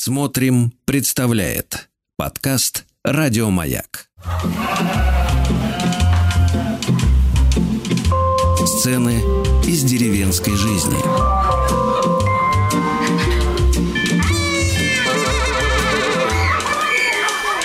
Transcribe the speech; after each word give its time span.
Смотрим, 0.00 0.72
представляет 0.84 1.88
подкаст 2.16 2.84
Радиомаяк. 3.02 4.06
Сцены 8.64 9.20
из 9.66 9.82
деревенской 9.82 10.54
жизни. 10.54 10.96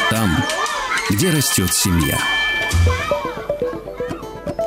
Там, 0.10 0.32
где 1.12 1.30
растет 1.30 1.72
семья. 1.72 2.18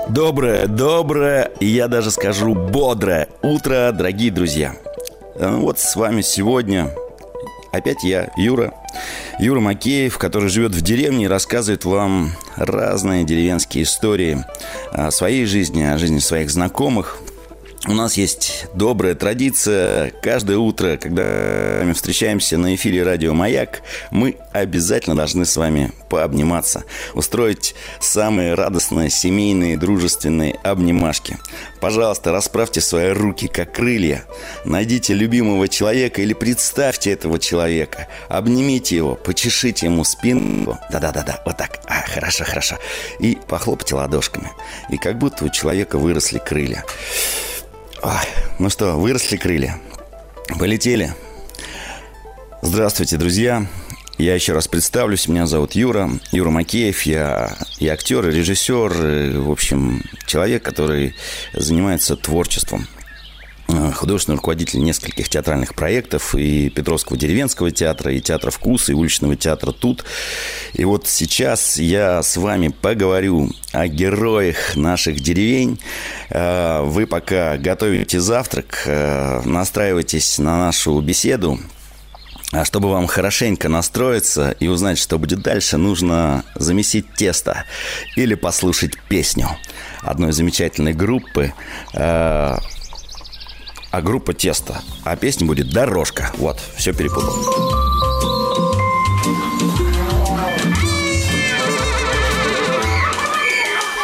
Доброе, 0.09 0.69
доброе, 0.69 1.51
и 1.59 1.67
я 1.67 1.89
даже 1.89 2.13
скажу 2.13 2.55
бодрое 2.55 3.29
утро, 3.43 3.91
дорогие 3.93 4.31
друзья. 4.31 4.77
Ну 5.41 5.63
вот 5.63 5.81
с 5.81 5.97
вами 5.97 6.21
сегодня 6.21 6.95
Опять 7.73 8.05
я, 8.05 8.31
Юра. 8.37 8.75
Юра 9.39 9.61
Макеев, 9.61 10.19
который 10.19 10.49
живет 10.49 10.75
в 10.75 10.81
деревне 10.81 11.25
и 11.25 11.29
рассказывает 11.29 11.85
вам 11.85 12.33
разные 12.57 13.25
деревенские 13.25 13.85
истории 13.85 14.45
о 14.93 15.11
своей 15.11 15.45
жизни, 15.45 15.83
о 15.83 15.99
жизни 15.99 16.19
своих 16.19 16.51
знакомых. 16.51 17.19
У 17.89 17.93
нас 17.93 18.17
есть 18.17 18.67
добрая 18.75 19.15
традиция. 19.15 20.11
Каждое 20.21 20.59
утро, 20.59 20.97
когда 20.97 21.83
мы 21.85 21.95
встречаемся 21.95 22.59
на 22.59 22.75
эфире 22.75 23.05
радио 23.05 23.33
«Маяк», 23.33 23.83
мы 24.11 24.39
обязательно 24.53 25.15
должны 25.15 25.45
с 25.45 25.57
вами 25.57 25.93
пообниматься, 26.09 26.83
устроить 27.15 27.77
самые 28.01 28.55
радостные 28.55 29.09
семейные 29.09 29.77
дружественные 29.77 30.55
обнимашки. 30.65 31.39
Пожалуйста, 31.81 32.33
расправьте 32.33 32.81
свои 32.81 33.11
руки, 33.11 33.47
как 33.47 33.75
крылья. 33.75 34.25
Найдите 34.65 35.15
любимого 35.15 35.69
человека 35.69 36.23
или 36.23 36.33
представьте 36.33 37.13
этого 37.13 37.39
человека. 37.39 38.09
Обнимите 38.29 38.97
его, 38.97 39.15
почешите 39.15 39.87
ему 39.87 40.03
спину. 40.03 40.77
Да-да-да-да, 40.91 41.41
вот 41.47 41.57
так. 41.57 41.79
А, 41.87 42.03
хорошо, 42.03 42.43
хорошо. 42.43 42.79
И 43.21 43.39
похлопайте 43.47 43.95
ладошками. 43.95 44.51
И 44.91 44.97
как 44.97 45.19
будто 45.19 45.45
у 45.45 45.51
человека 45.51 45.99
выросли 45.99 46.39
крылья. 46.39 46.85
Ой, 48.07 48.13
ну 48.61 48.71
что, 48.71 49.01
выросли 49.01 49.37
крылья? 49.37 49.81
Полетели? 50.61 51.13
Здравствуйте, 52.63 53.17
друзья. 53.17 53.67
Я 54.17 54.37
еще 54.37 54.53
раз 54.53 54.69
представлюсь. 54.69 55.27
Меня 55.27 55.49
зовут 55.49 55.73
Юра. 55.73 56.09
Юра 56.31 56.51
Макеев. 56.51 57.03
Я 57.03 57.57
и 57.81 57.89
актер, 57.89 58.29
и 58.29 58.33
режиссер. 58.33 59.07
И, 59.09 59.37
в 59.39 59.51
общем, 59.51 60.05
человек, 60.25 60.63
который 60.63 61.17
занимается 61.53 62.15
творчеством. 62.15 62.87
Э, 63.69 63.91
художественный 63.93 64.37
руководитель 64.37 64.81
нескольких 64.81 65.29
театральных 65.29 65.75
проектов 65.75 66.35
и 66.37 66.71
Петровского 66.71 67.19
деревенского 67.19 67.73
театра, 67.73 68.13
и 68.13 68.21
театра 68.21 68.51
«Вкус», 68.51 68.89
и 68.89 68.95
уличного 68.95 69.35
театра 69.37 69.73
«Тут». 69.73 70.05
И 70.75 70.85
вот 70.85 71.09
сейчас 71.09 71.77
я 71.77 72.23
с 72.23 72.37
вами 72.37 72.69
поговорю 72.69 73.51
о 73.73 73.89
героях 73.89 74.77
наших 74.77 75.21
деревень. 75.21 75.81
Э, 76.31 76.83
вы 76.83 77.07
пока 77.07 77.57
готовите 77.57 78.21
завтрак, 78.21 78.83
э, 78.87 79.43
настраивайтесь 79.45 80.39
на 80.39 80.59
нашу 80.59 81.01
беседу. 81.01 81.59
А 82.53 82.65
чтобы 82.65 82.91
вам 82.91 83.09
хорошенько 83.09 83.69
настроиться 83.69 84.53
и 84.61 84.69
узнать, 84.69 84.99
что 84.99 85.19
будет 85.19 85.43
дальше, 85.43 85.77
нужно 85.77 86.45
замесить 86.55 87.13
тесто 87.15 87.65
или 88.15 88.37
послушать 88.37 88.93
песню 89.09 89.49
одной 90.03 90.31
замечательной 90.31 90.93
группы 90.93 91.53
а 93.97 94.03
группа 94.03 94.35
«Тесто». 94.35 94.83
А 95.05 95.17
песня 95.17 95.47
будет 95.47 95.71
«Дорожка». 95.71 96.31
Вот, 96.37 96.61
все 96.77 96.93
перепутал. 96.93 97.33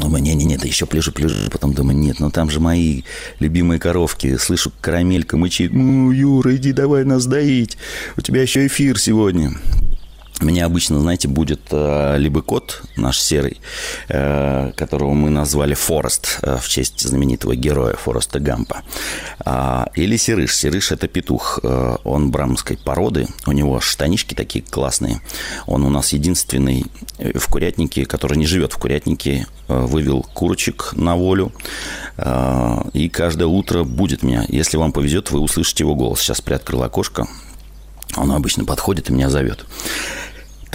Думаю, 0.00 0.22
не-не-не, 0.22 0.56
да 0.56 0.66
еще 0.66 0.86
плежу, 0.86 1.12
плежу. 1.12 1.50
Потом 1.50 1.72
думаю, 1.72 1.96
нет, 1.96 2.20
ну 2.20 2.30
там 2.30 2.50
же 2.50 2.60
мои 2.60 3.02
любимые 3.38 3.78
коровки. 3.78 4.36
Слышу, 4.36 4.72
карамелька 4.80 5.36
мычит. 5.36 5.72
Ну, 5.72 6.10
Юра, 6.10 6.56
иди 6.56 6.72
давай 6.72 7.04
нас 7.04 7.26
доить. 7.26 7.76
У 8.16 8.20
тебя 8.20 8.42
еще 8.42 8.66
эфир 8.66 8.98
сегодня. 8.98 9.52
Меня 10.40 10.66
обычно, 10.66 11.00
знаете, 11.00 11.28
будет 11.28 11.60
э, 11.70 12.16
либо 12.18 12.42
кот 12.42 12.82
наш 12.96 13.20
серый, 13.20 13.60
э, 14.08 14.72
которого 14.76 15.14
мы 15.14 15.30
назвали 15.30 15.74
Форест 15.74 16.40
э, 16.42 16.58
в 16.60 16.68
честь 16.68 17.00
знаменитого 17.00 17.54
героя 17.54 17.94
Фореста 17.94 18.40
Гампа, 18.40 18.82
э, 19.44 19.84
или 19.94 20.16
Серыш. 20.16 20.56
Серыш– 20.56 20.90
это 20.92 21.06
петух. 21.06 21.60
Он 21.62 22.30
брамской 22.32 22.76
породы, 22.76 23.28
у 23.46 23.52
него 23.52 23.80
штанишки 23.80 24.34
такие 24.34 24.64
классные. 24.64 25.20
Он 25.66 25.84
у 25.84 25.90
нас 25.90 26.12
единственный 26.12 26.84
в 27.18 27.48
курятнике, 27.48 28.04
который 28.04 28.36
не 28.36 28.46
живет 28.46 28.72
в 28.72 28.78
курятнике, 28.78 29.46
вывел 29.68 30.26
курочек 30.34 30.94
на 30.94 31.16
волю. 31.16 31.52
И 32.92 33.08
каждое 33.08 33.46
утро 33.46 33.84
будет 33.84 34.22
меня. 34.22 34.44
Если 34.48 34.76
вам 34.76 34.92
повезет, 34.92 35.30
вы 35.30 35.40
услышите 35.40 35.84
его 35.84 35.94
голос. 35.94 36.20
Сейчас 36.20 36.40
приоткрыл 36.40 36.82
окошко. 36.82 37.26
Он 38.16 38.32
обычно 38.32 38.64
подходит 38.64 39.10
и 39.10 39.12
меня 39.12 39.30
зовет. 39.30 39.64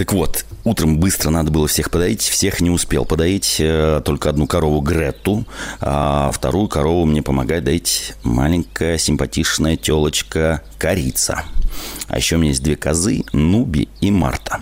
Так 0.00 0.14
вот, 0.14 0.46
утром 0.64 0.98
быстро 0.98 1.28
надо 1.28 1.50
было 1.50 1.68
всех 1.68 1.90
подоить, 1.90 2.22
всех 2.22 2.62
не 2.62 2.70
успел 2.70 3.04
подоить, 3.04 3.56
э, 3.58 4.00
только 4.02 4.30
одну 4.30 4.46
корову 4.46 4.80
Гретту, 4.80 5.44
а 5.78 6.30
вторую 6.32 6.68
корову 6.68 7.04
мне 7.04 7.20
помогает 7.20 7.64
доить 7.64 8.14
маленькая 8.22 8.96
симпатичная 8.96 9.76
телочка 9.76 10.62
Корица. 10.78 11.44
А 12.08 12.16
еще 12.16 12.36
у 12.36 12.38
меня 12.38 12.48
есть 12.48 12.62
две 12.62 12.76
козы, 12.76 13.24
Нуби 13.34 13.90
и 14.00 14.10
Марта. 14.10 14.60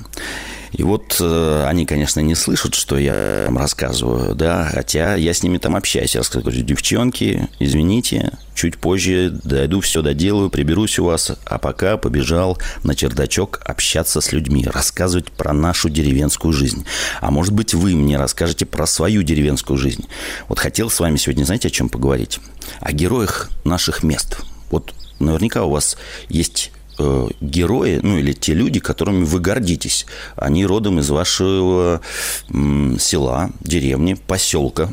И 0.73 0.83
вот 0.83 1.17
э, 1.21 1.65
они, 1.67 1.87
конечно, 1.87 2.21
не 2.21 2.35
слышат, 2.35 2.75
что 2.75 2.99
я 2.99 3.47
им 3.47 3.59
рассказываю, 3.59 4.35
да, 4.35 4.69
хотя 4.73 5.15
я 5.15 5.33
с 5.33 5.43
ними 5.43 5.59
там 5.59 5.77
общаюсь. 5.77 6.15
Я 6.15 6.23
говорю, 6.33 6.63
девчонки, 6.63 7.49
извините, 7.59 8.33
чуть 8.55 8.79
позже 8.79 9.31
дойду, 9.31 9.81
все 9.81 10.03
доделаю, 10.03 10.51
приберусь 10.51 10.99
у 10.99 11.05
вас, 11.05 11.33
а 11.45 11.59
пока 11.59 11.97
побежал 11.97 12.59
на 12.83 12.95
чердачок 12.95 13.61
общаться 13.65 14.21
с 14.21 14.33
людьми, 14.33 14.67
рассказывать 14.67 15.31
про 15.31 15.53
нашу 15.53 15.89
деревенскую 15.89 16.53
жизнь. 16.53 16.85
А 17.21 17.31
может 17.31 17.53
быть, 17.53 17.75
вы 17.75 17.95
мне 17.95 18.17
расскажете 18.17 18.67
про 18.67 18.87
свою 18.87 19.23
деревенскую 19.23 19.79
жизнь. 19.79 20.07
Вот 20.49 20.59
хотел 20.59 20.91
с 20.91 21.01
вами 21.01 21.17
сегодня, 21.17 21.45
знаете, 21.45 21.69
о 21.69 21.71
чем 21.71 21.89
поговорить? 21.89 22.41
О 22.81 22.93
героях 22.93 23.51
наших 23.65 24.03
мест. 24.03 24.39
Вот 24.71 24.95
наверняка 25.19 25.65
у 25.65 25.71
вас 25.71 25.97
есть 26.29 26.73
э, 26.99 27.29
герои, 27.41 28.01
ну 28.03 28.19
или 28.19 28.33
те 28.33 28.55
люди, 28.55 28.81
которыми 28.81 29.25
вы 29.25 29.41
гордитесь. 29.41 30.07
Они 30.37 30.67
родом 30.67 30.99
из 31.01 31.11
вашего 31.11 32.01
села, 32.49 33.51
деревни, 33.61 34.15
поселка. 34.15 34.91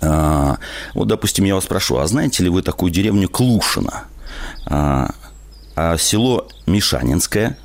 А, 0.00 0.58
вот, 0.94 1.08
допустим, 1.08 1.44
я 1.44 1.54
вас 1.54 1.64
спрошу, 1.64 1.98
а 1.98 2.06
знаете 2.06 2.44
ли 2.44 2.50
вы 2.50 2.62
такую 2.62 2.92
деревню 2.92 3.28
Клушино? 3.28 4.04
А, 4.66 5.10
а 5.74 5.96
село 5.98 6.48
Мишанинское, 6.66 7.58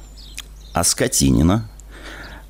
а 0.74 0.84
Скотинина, 0.84 1.70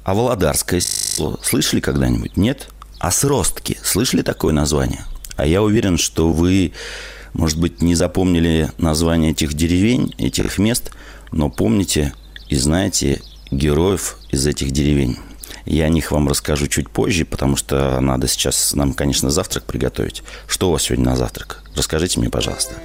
а 0.03 0.13
Володарское 0.13 0.79
село. 0.79 1.39
Слышали 1.43 1.79
когда-нибудь? 1.79 2.37
Нет? 2.37 2.69
А 2.99 3.11
Сростки. 3.11 3.77
Слышали 3.83 4.21
такое 4.21 4.53
название? 4.53 5.03
А 5.35 5.45
я 5.45 5.61
уверен, 5.61 5.97
что 5.97 6.31
вы 6.31 6.73
Может 7.33 7.59
быть, 7.59 7.81
не 7.81 7.95
запомнили 7.95 8.71
название 8.77 9.31
этих 9.31 9.53
деревень, 9.53 10.13
этих 10.17 10.57
мест, 10.57 10.91
но 11.31 11.49
помните 11.49 12.13
и 12.49 12.55
знаете 12.55 13.21
героев 13.51 14.17
из 14.31 14.45
этих 14.45 14.71
деревень. 14.71 15.17
Я 15.65 15.85
о 15.85 15.89
них 15.89 16.11
вам 16.11 16.27
расскажу 16.27 16.67
чуть 16.67 16.89
позже, 16.89 17.25
потому 17.25 17.55
что 17.55 17.99
надо 18.01 18.27
сейчас 18.27 18.73
нам, 18.73 18.93
конечно, 18.93 19.29
завтрак 19.29 19.63
приготовить. 19.63 20.23
Что 20.47 20.69
у 20.69 20.71
вас 20.73 20.83
сегодня 20.83 21.05
на 21.05 21.15
завтрак? 21.15 21.63
Расскажите 21.75 22.19
мне, 22.19 22.29
пожалуйста. 22.29 22.75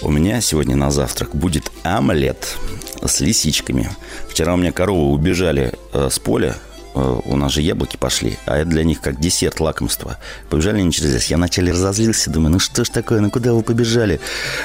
У 0.00 0.10
меня 0.10 0.40
сегодня 0.40 0.76
на 0.76 0.92
завтрак 0.92 1.34
будет 1.34 1.72
омлет 1.82 2.56
с 3.04 3.20
лисичками. 3.20 3.90
Вчера 4.28 4.54
у 4.54 4.56
меня 4.56 4.70
коровы 4.70 5.12
убежали 5.12 5.72
э, 5.92 6.08
с 6.10 6.20
поля, 6.20 6.56
у 6.94 7.36
нас 7.36 7.52
же 7.52 7.62
яблоки 7.62 7.96
пошли, 7.96 8.38
а 8.46 8.56
это 8.56 8.70
для 8.70 8.84
них 8.84 9.00
как 9.00 9.20
десерт, 9.20 9.60
лакомство. 9.60 10.18
Побежали 10.50 10.80
они 10.80 10.92
через 10.92 11.12
лес. 11.14 11.26
Я 11.26 11.36
вначале 11.36 11.72
разозлился, 11.72 12.30
думаю, 12.30 12.52
ну 12.52 12.58
что 12.58 12.84
ж 12.84 12.88
такое, 12.88 13.20
ну 13.20 13.30
куда 13.30 13.52
вы 13.52 13.62
побежали? 13.62 14.20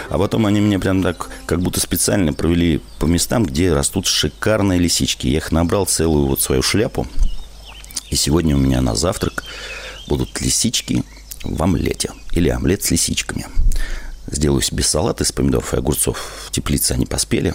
А 0.09 0.17
потом 0.17 0.45
они 0.45 0.59
меня 0.59 0.79
прям 0.79 1.03
так, 1.03 1.29
как 1.45 1.61
будто 1.61 1.79
специально 1.79 2.33
провели 2.33 2.81
по 2.99 3.05
местам, 3.05 3.45
где 3.45 3.73
растут 3.73 4.07
шикарные 4.07 4.79
лисички. 4.79 5.27
Я 5.27 5.37
их 5.37 5.51
набрал 5.51 5.85
целую 5.85 6.27
вот 6.27 6.41
свою 6.41 6.61
шляпу. 6.61 7.07
И 8.09 8.15
сегодня 8.15 8.55
у 8.55 8.59
меня 8.59 8.81
на 8.81 8.95
завтрак 8.95 9.43
будут 10.07 10.39
лисички 10.41 11.03
в 11.43 11.61
омлете. 11.61 12.11
Или 12.33 12.49
омлет 12.49 12.83
с 12.83 12.91
лисичками. 12.91 13.45
Сделаю 14.27 14.61
себе 14.61 14.83
салат 14.83 15.21
из 15.21 15.31
помидоров 15.31 15.73
и 15.73 15.77
огурцов. 15.77 16.17
В 16.47 16.51
теплице 16.51 16.93
они 16.93 17.05
поспели. 17.05 17.53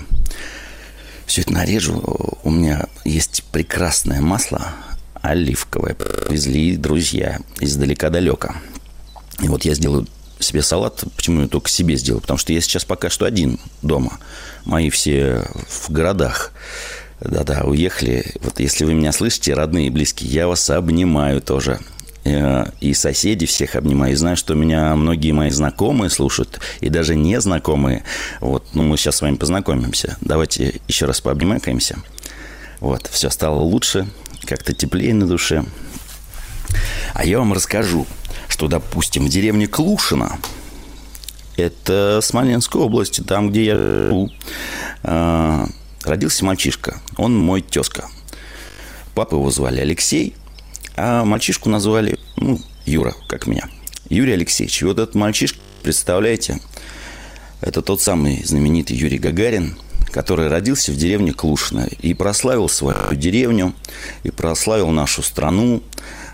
Все 1.29 1.43
это 1.43 1.53
нарежу. 1.53 2.39
У 2.43 2.51
меня 2.51 2.87
есть 3.05 3.45
прекрасное 3.53 4.23
масло 4.23 4.73
оливковое. 5.21 5.95
Везли 6.31 6.75
друзья 6.79 7.39
издалека-далека. 7.61 8.57
И 9.43 9.49
вот 9.49 9.67
я 9.67 9.75
сделаю 9.75 10.07
себе 10.41 10.63
салат. 10.63 11.05
Почему 11.17 11.43
я 11.43 11.49
только 11.49 11.69
себе 11.69 11.97
сделаю? 11.97 12.23
Потому 12.23 12.39
что 12.39 12.55
я 12.55 12.63
сейчас 12.63 12.87
пока 12.87 13.11
что 13.11 13.27
один 13.27 13.61
дома. 13.83 14.19
Мои 14.65 14.89
все 14.89 15.45
в 15.69 15.91
городах. 15.91 16.53
Да-да, 17.21 17.65
уехали. 17.65 18.25
Вот 18.41 18.59
если 18.59 18.87
вы 18.87 18.95
меня 18.95 19.13
слышите, 19.13 19.53
родные 19.53 19.89
и 19.89 19.91
близкие, 19.91 20.31
я 20.31 20.49
вас 20.49 20.71
обнимаю 20.71 21.43
тоже. 21.43 21.79
Э, 22.29 22.67
и 22.81 22.95
соседи 22.95 23.47
всех 23.47 23.75
обнимаю. 23.75 24.13
И 24.13 24.17
знаю, 24.17 24.37
что 24.37 24.55
меня 24.55 24.95
многие 24.95 25.33
мои 25.33 25.51
знакомые 25.51 26.11
слушают, 26.11 26.61
и 26.81 26.89
даже 26.89 27.15
незнакомые. 27.15 28.05
Вот, 28.41 28.67
ну, 28.75 28.83
мы 28.83 28.97
сейчас 28.97 29.17
с 29.17 29.23
вами 29.23 29.37
познакомимся. 29.37 30.17
Давайте 30.21 30.81
еще 30.89 31.07
раз 31.07 31.21
пообнимаемся. 31.21 31.99
Вот, 32.81 33.09
все 33.11 33.31
стало 33.31 33.61
лучше, 33.61 34.07
как-то 34.45 34.73
теплее 34.75 35.15
на 35.15 35.27
душе. 35.27 35.65
А 37.15 37.25
я 37.25 37.39
вам 37.39 37.53
расскажу, 37.53 38.07
что, 38.49 38.69
допустим, 38.69 39.27
в 39.27 39.29
деревне 39.29 39.67
Клушино, 39.67 40.39
это 41.57 42.21
Смоленская 42.23 42.83
область, 42.83 43.27
там, 43.27 43.51
где 43.51 43.65
я 43.65 43.75
живу, 43.75 44.31
э, 45.03 45.67
родился 46.05 46.45
мальчишка. 46.45 47.01
Он 47.17 47.37
мой 47.37 47.63
тезка. 47.63 48.09
Папа 49.15 49.35
его 49.35 49.51
звали 49.51 49.81
Алексей– 49.81 50.35
а 50.99 51.25
мальчишку 51.25 51.69
назвали, 51.69 52.19
ну, 52.37 52.61
Юра, 52.85 53.15
как 53.29 53.47
меня. 53.47 53.69
Юрий 54.09 54.33
Алексеевич. 54.33 54.83
И 54.83 54.85
вот 54.85 54.99
этот 54.99 55.15
мальчишка, 55.15 55.59
представляете, 55.83 56.59
это 57.61 57.83
тот 57.83 58.00
самый 58.00 58.43
знаменитый 58.45 58.97
Юрий 58.97 59.19
Гагарин, 59.19 59.77
который 60.11 60.49
родился 60.49 60.91
в 60.91 60.97
деревне 60.97 61.33
Клушино 61.33 61.89
и 62.00 62.15
прославил 62.15 62.69
свою 62.69 63.15
деревню, 63.15 63.75
и 64.25 64.31
прославил 64.31 64.91
нашу 64.91 65.23
страну, 65.23 65.83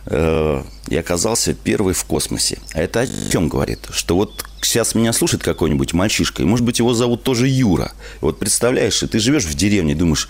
э, 0.06 0.62
и 0.88 0.96
оказался 0.96 1.52
первый 1.52 1.92
в 1.92 2.04
космосе. 2.04 2.58
А 2.72 2.80
это 2.80 3.00
о 3.00 3.06
чем 3.30 3.48
говорит? 3.48 3.80
Что 3.90 4.16
вот 4.16 4.46
сейчас 4.62 4.94
меня 4.94 5.12
слушает 5.12 5.42
какой-нибудь 5.42 5.92
мальчишка, 5.92 6.42
и, 6.42 6.46
может 6.46 6.64
быть, 6.64 6.78
его 6.78 6.94
зовут 6.94 7.22
тоже 7.22 7.48
Юра. 7.48 7.92
Вот 8.22 8.38
представляешь, 8.38 9.02
и 9.02 9.06
ты 9.06 9.18
живешь 9.18 9.44
в 9.44 9.54
деревне, 9.54 9.94
думаешь, 9.94 10.28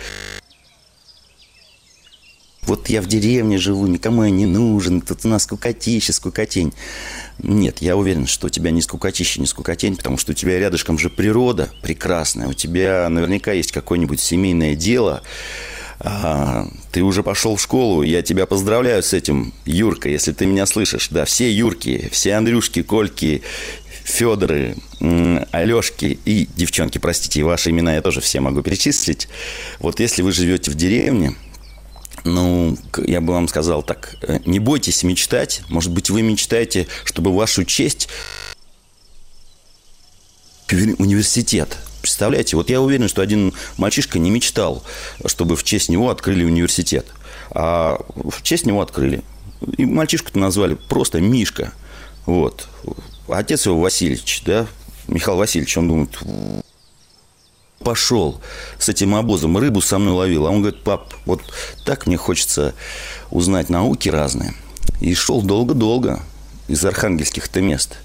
вот 2.67 2.89
я 2.89 3.03
в 3.03 3.07
деревне 3.07 3.59
живу, 3.59 3.87
никому 3.87 4.25
я 4.25 4.31
не 4.31 4.47
нужен, 4.47 5.01
тут 5.01 5.25
у 5.25 5.29
нас 5.29 5.45
скукотища, 5.45 6.13
скукотень. 6.13 6.73
Нет, 7.39 7.79
я 7.83 7.97
уверен, 7.97 8.27
что 8.27 8.47
у 8.47 8.51
тебя 8.51 8.71
не 8.71 8.83
скукотища, 8.83 9.41
не 9.41 9.47
скукотень, 9.47 9.97
потому 9.97 10.19
что 10.19 10.33
у 10.33 10.35
тебя 10.35 10.59
рядышком 10.59 10.99
же 10.99 11.11
природа 11.11 11.71
прекрасная, 11.83 12.49
у 12.49 12.53
тебя 12.53 13.09
наверняка 13.09 13.53
есть 13.53 13.73
какое-нибудь 13.73 14.21
семейное 14.21 14.75
дело, 14.75 15.23
а, 16.01 16.67
ты 16.93 17.03
уже 17.03 17.23
пошел 17.23 17.57
в 17.57 17.63
школу, 17.63 18.03
я 18.03 18.23
тебя 18.23 18.47
поздравляю 18.47 19.03
с 19.03 19.13
этим, 19.13 19.53
Юрка, 19.65 20.09
если 20.09 20.33
ты 20.33 20.47
меня 20.47 20.67
слышишь. 20.67 21.09
Да, 21.11 21.25
все 21.25 21.51
Юрки, 21.51 22.09
все 22.13 22.35
Андрюшки, 22.35 22.83
Кольки, 22.83 23.43
Федоры, 24.05 24.77
Алешки 25.51 26.19
и 26.25 26.47
девчонки, 26.57 26.99
простите, 26.99 27.43
ваши 27.43 27.71
имена 27.71 27.95
я 27.95 28.03
тоже 28.03 28.21
все 28.21 28.41
могу 28.41 28.63
перечислить. 28.63 29.29
Вот 29.79 29.99
если 29.99 30.23
вы 30.23 30.33
живете 30.33 30.71
в 30.71 30.75
деревне, 30.75 31.35
ну, 32.25 32.77
я 33.07 33.21
бы 33.21 33.33
вам 33.35 33.49
сказал 33.49 33.83
так, 33.83 34.17
э, 34.23 34.41
не 34.47 34.59
бойтесь 34.59 35.03
мечтать. 35.03 35.63
Может 35.69 35.93
быть, 35.93 36.11
вы 36.11 36.23
мечтаете, 36.23 36.87
чтобы 37.05 37.35
вашу 37.35 37.65
честь 37.65 38.09
университет. 40.71 41.77
Представляете, 42.01 42.57
вот 42.57 42.71
я 42.71 42.81
уверен, 42.81 43.09
что 43.09 43.23
один 43.23 43.53
мальчишка 43.77 44.19
не 44.19 44.31
мечтал, 44.31 44.83
чтобы 45.27 45.57
в 45.57 45.65
честь 45.65 45.89
него 45.89 46.11
открыли 46.11 46.45
университет. 46.45 47.07
А 47.51 48.01
в 48.15 48.43
честь 48.43 48.67
него 48.67 48.81
открыли. 48.81 49.23
И 49.77 49.85
мальчишку-то 49.85 50.39
назвали 50.39 50.75
просто 50.75 51.21
Мишка. 51.21 51.73
Вот. 52.27 52.69
Отец 53.29 53.67
его 53.67 53.81
Васильевич, 53.81 54.43
да, 54.45 54.67
Михаил 55.09 55.39
Васильевич, 55.39 55.77
он 55.77 55.89
думает, 55.89 56.19
пошел 57.85 58.41
с 58.79 58.89
этим 58.89 59.15
обозом, 59.15 59.57
рыбу 59.59 59.81
со 59.81 59.99
мной 59.99 60.15
ловил. 60.15 60.47
А 60.47 60.51
он 60.51 60.63
говорит, 60.63 60.83
пап, 60.83 61.15
вот 61.27 61.41
так 61.85 62.07
мне 62.07 62.17
хочется 62.17 62.75
узнать 63.31 63.69
науки 63.69 64.09
разные. 64.09 64.55
И 65.01 65.15
шел 65.15 65.43
долго-долго 65.43 66.21
из 66.67 66.85
архангельских-то 66.85 67.61
мест. 67.61 67.99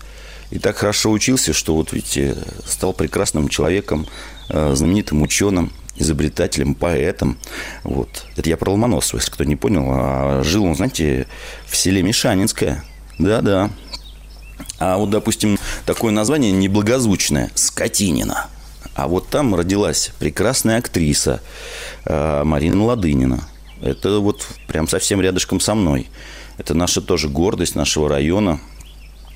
И 0.52 0.60
так 0.60 0.78
хорошо 0.78 1.12
учился, 1.12 1.54
что 1.54 1.76
вот 1.76 1.94
видите, 1.94 2.36
стал 2.66 2.94
прекрасным 2.94 3.50
человеком, 3.50 4.08
э, 4.50 4.74
знаменитым 4.76 5.22
ученым, 5.22 5.72
изобретателем, 5.96 6.76
поэтом. 6.76 7.38
Вот. 7.84 8.26
Это 8.36 8.50
я 8.50 8.58
про 8.58 8.72
Ломоносова, 8.72 9.20
если 9.20 9.32
кто 9.32 9.44
не 9.44 9.56
понял. 9.56 9.86
А 9.90 10.44
жил 10.44 10.66
он, 10.66 10.76
знаете, 10.76 11.28
в 11.68 11.76
селе 11.76 12.02
Мишанинское. 12.02 12.84
Да-да. 13.18 13.70
А 14.80 14.98
вот, 14.98 15.10
допустим, 15.10 15.58
такое 15.86 16.12
название 16.12 16.52
неблагозвучное– 16.52 17.52
Скотинина– 17.56 18.48
а 19.00 19.08
вот 19.08 19.30
там 19.30 19.56
родилась 19.56 20.12
прекрасная 20.20 20.78
актриса 20.78 21.40
э, 22.04 22.44
Марина 22.44 22.84
Ладынина. 22.84 23.48
Это 23.82 24.20
вот 24.20 24.46
прям 24.68 24.90
совсем 24.90 25.22
рядышком 25.22 25.62
со 25.62 25.74
мной. 25.74 26.10
Это 26.58 26.74
наша 26.74 27.00
тоже 27.00 27.30
гордость 27.30 27.76
нашего 27.76 28.10
района. 28.10 28.60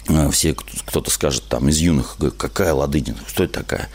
Э, 0.09 0.29
все, 0.31 0.53
кто-то 0.53 1.09
скажет 1.09 1.45
там 1.47 1.69
из 1.69 1.77
юных, 1.77 2.17
какая 2.37 2.73
Ладынина, 2.73 3.19
кто 3.25 3.45
это 3.45 3.53
такая? 3.53 3.87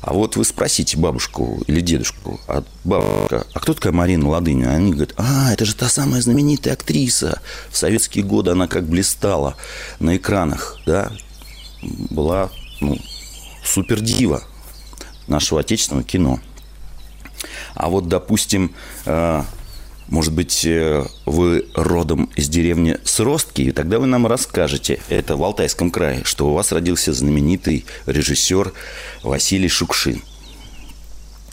А 0.00 0.14
вот 0.14 0.36
вы 0.36 0.44
спросите 0.46 0.96
бабушку 0.96 1.62
или 1.66 1.82
дедушку, 1.82 2.40
а 2.48 2.64
бабушка, 2.84 3.44
а 3.52 3.60
кто 3.60 3.74
такая 3.74 3.92
Марина 3.92 4.26
Ладынина? 4.26 4.74
Они 4.74 4.92
говорят, 4.92 5.12
а, 5.18 5.52
это 5.52 5.66
же 5.66 5.74
та 5.74 5.90
самая 5.90 6.22
знаменитая 6.22 6.72
актриса. 6.72 7.42
В 7.70 7.76
советские 7.76 8.24
годы 8.24 8.52
она 8.52 8.68
как 8.68 8.88
блистала 8.88 9.54
на 9.98 10.16
экранах, 10.16 10.78
да, 10.86 11.12
была, 11.82 12.48
ну, 12.80 12.96
супер 13.62 14.00
дива 14.00 14.44
нашего 15.26 15.60
отечественного 15.60 16.04
кино. 16.04 16.40
А 17.74 17.88
вот, 17.88 18.08
допустим, 18.08 18.74
э, 19.06 19.42
может 20.08 20.32
быть, 20.32 20.64
э, 20.64 21.04
вы 21.24 21.66
родом 21.74 22.30
из 22.34 22.48
деревни 22.48 22.98
Сростки, 23.04 23.62
и 23.62 23.72
тогда 23.72 23.98
вы 23.98 24.06
нам 24.06 24.26
расскажете, 24.26 25.00
это 25.08 25.36
в 25.36 25.44
Алтайском 25.44 25.90
крае, 25.90 26.24
что 26.24 26.48
у 26.48 26.54
вас 26.54 26.72
родился 26.72 27.12
знаменитый 27.12 27.86
режиссер 28.06 28.72
Василий 29.22 29.68
Шукшин, 29.68 30.20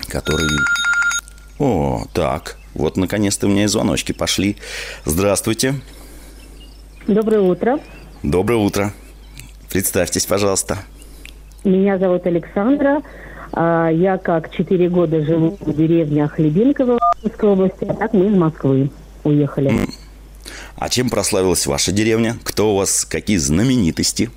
который... 0.08 0.48
О, 1.60 2.06
так, 2.14 2.58
вот 2.74 2.98
наконец-то 2.98 3.48
у 3.48 3.50
меня 3.50 3.64
и 3.64 3.68
звоночки 3.68 4.12
пошли. 4.12 4.58
Здравствуйте. 5.06 5.76
Доброе 7.08 7.42
утро. 7.42 7.80
Доброе 8.24 8.58
утро. 8.58 8.94
Представьтесь, 9.70 10.26
пожалуйста. 10.26 10.80
Меня 11.64 11.98
зовут 11.98 12.26
Александра. 12.26 13.02
А, 13.60 13.90
я 13.90 14.20
как 14.20 14.52
четыре 14.52 14.88
года 14.88 15.26
живу 15.26 15.58
в 15.60 15.74
деревне 15.74 16.28
Хлебинково 16.28 17.00
в 17.00 17.24
Московской 17.24 17.50
области, 17.50 17.86
а 17.86 17.96
так 17.96 18.14
мы 18.14 18.28
из 18.28 18.38
Москвы 18.38 18.92
уехали. 19.24 19.72
А 20.76 20.90
чем 20.90 21.10
прославилась 21.10 21.66
ваша 21.66 21.92
деревня? 21.92 22.36
Кто 22.44 22.74
у 22.74 22.78
вас, 22.78 23.04
какие 23.04 23.38
знаменитости? 23.38 24.30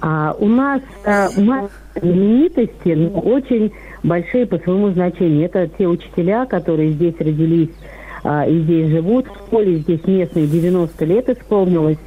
А, 0.00 0.34
у 0.40 0.48
нас 0.48 0.82
а, 1.04 1.28
у 1.36 1.40
нас 1.40 1.70
знаменитости 1.94 2.94
но 2.94 3.20
очень 3.20 3.72
большие 4.02 4.44
по 4.46 4.58
своему 4.58 4.90
значению. 4.90 5.44
Это 5.44 5.68
те 5.68 5.86
учителя, 5.86 6.46
которые 6.46 6.90
здесь 6.90 7.14
родились 7.20 7.70
а, 8.24 8.44
и 8.44 8.60
здесь 8.62 8.88
живут. 8.90 9.28
В 9.28 9.46
школе 9.46 9.76
здесь 9.76 10.04
местные 10.04 10.48
90 10.48 11.04
лет 11.04 11.28
исполнилось. 11.28 11.98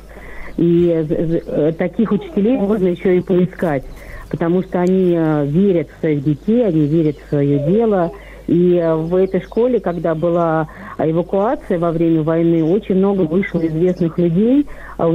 И 0.58 1.74
таких 1.78 2.12
учителей 2.12 2.58
можно 2.58 2.88
еще 2.88 3.18
и 3.18 3.22
поискать, 3.22 3.84
потому 4.30 4.64
что 4.64 4.80
они 4.80 5.12
верят 5.46 5.90
в 5.90 6.00
своих 6.00 6.24
детей, 6.24 6.66
они 6.66 6.82
верят 6.82 7.18
в 7.18 7.30
свое 7.30 7.60
дело. 7.60 8.12
И 8.48 8.80
в 8.96 9.16
этой 9.16 9.42
школе, 9.42 9.80
когда 9.80 10.14
была 10.14 10.68
эвакуация 11.00 11.80
во 11.80 11.92
время 11.92 12.22
войны, 12.22 12.64
очень 12.64 12.96
много 12.96 13.22
вышло 13.22 13.66
известных 13.66 14.18
людей, 14.20 14.68
а 14.98 15.10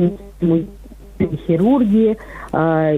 хирурги, 1.46 2.16
а, 2.52 2.92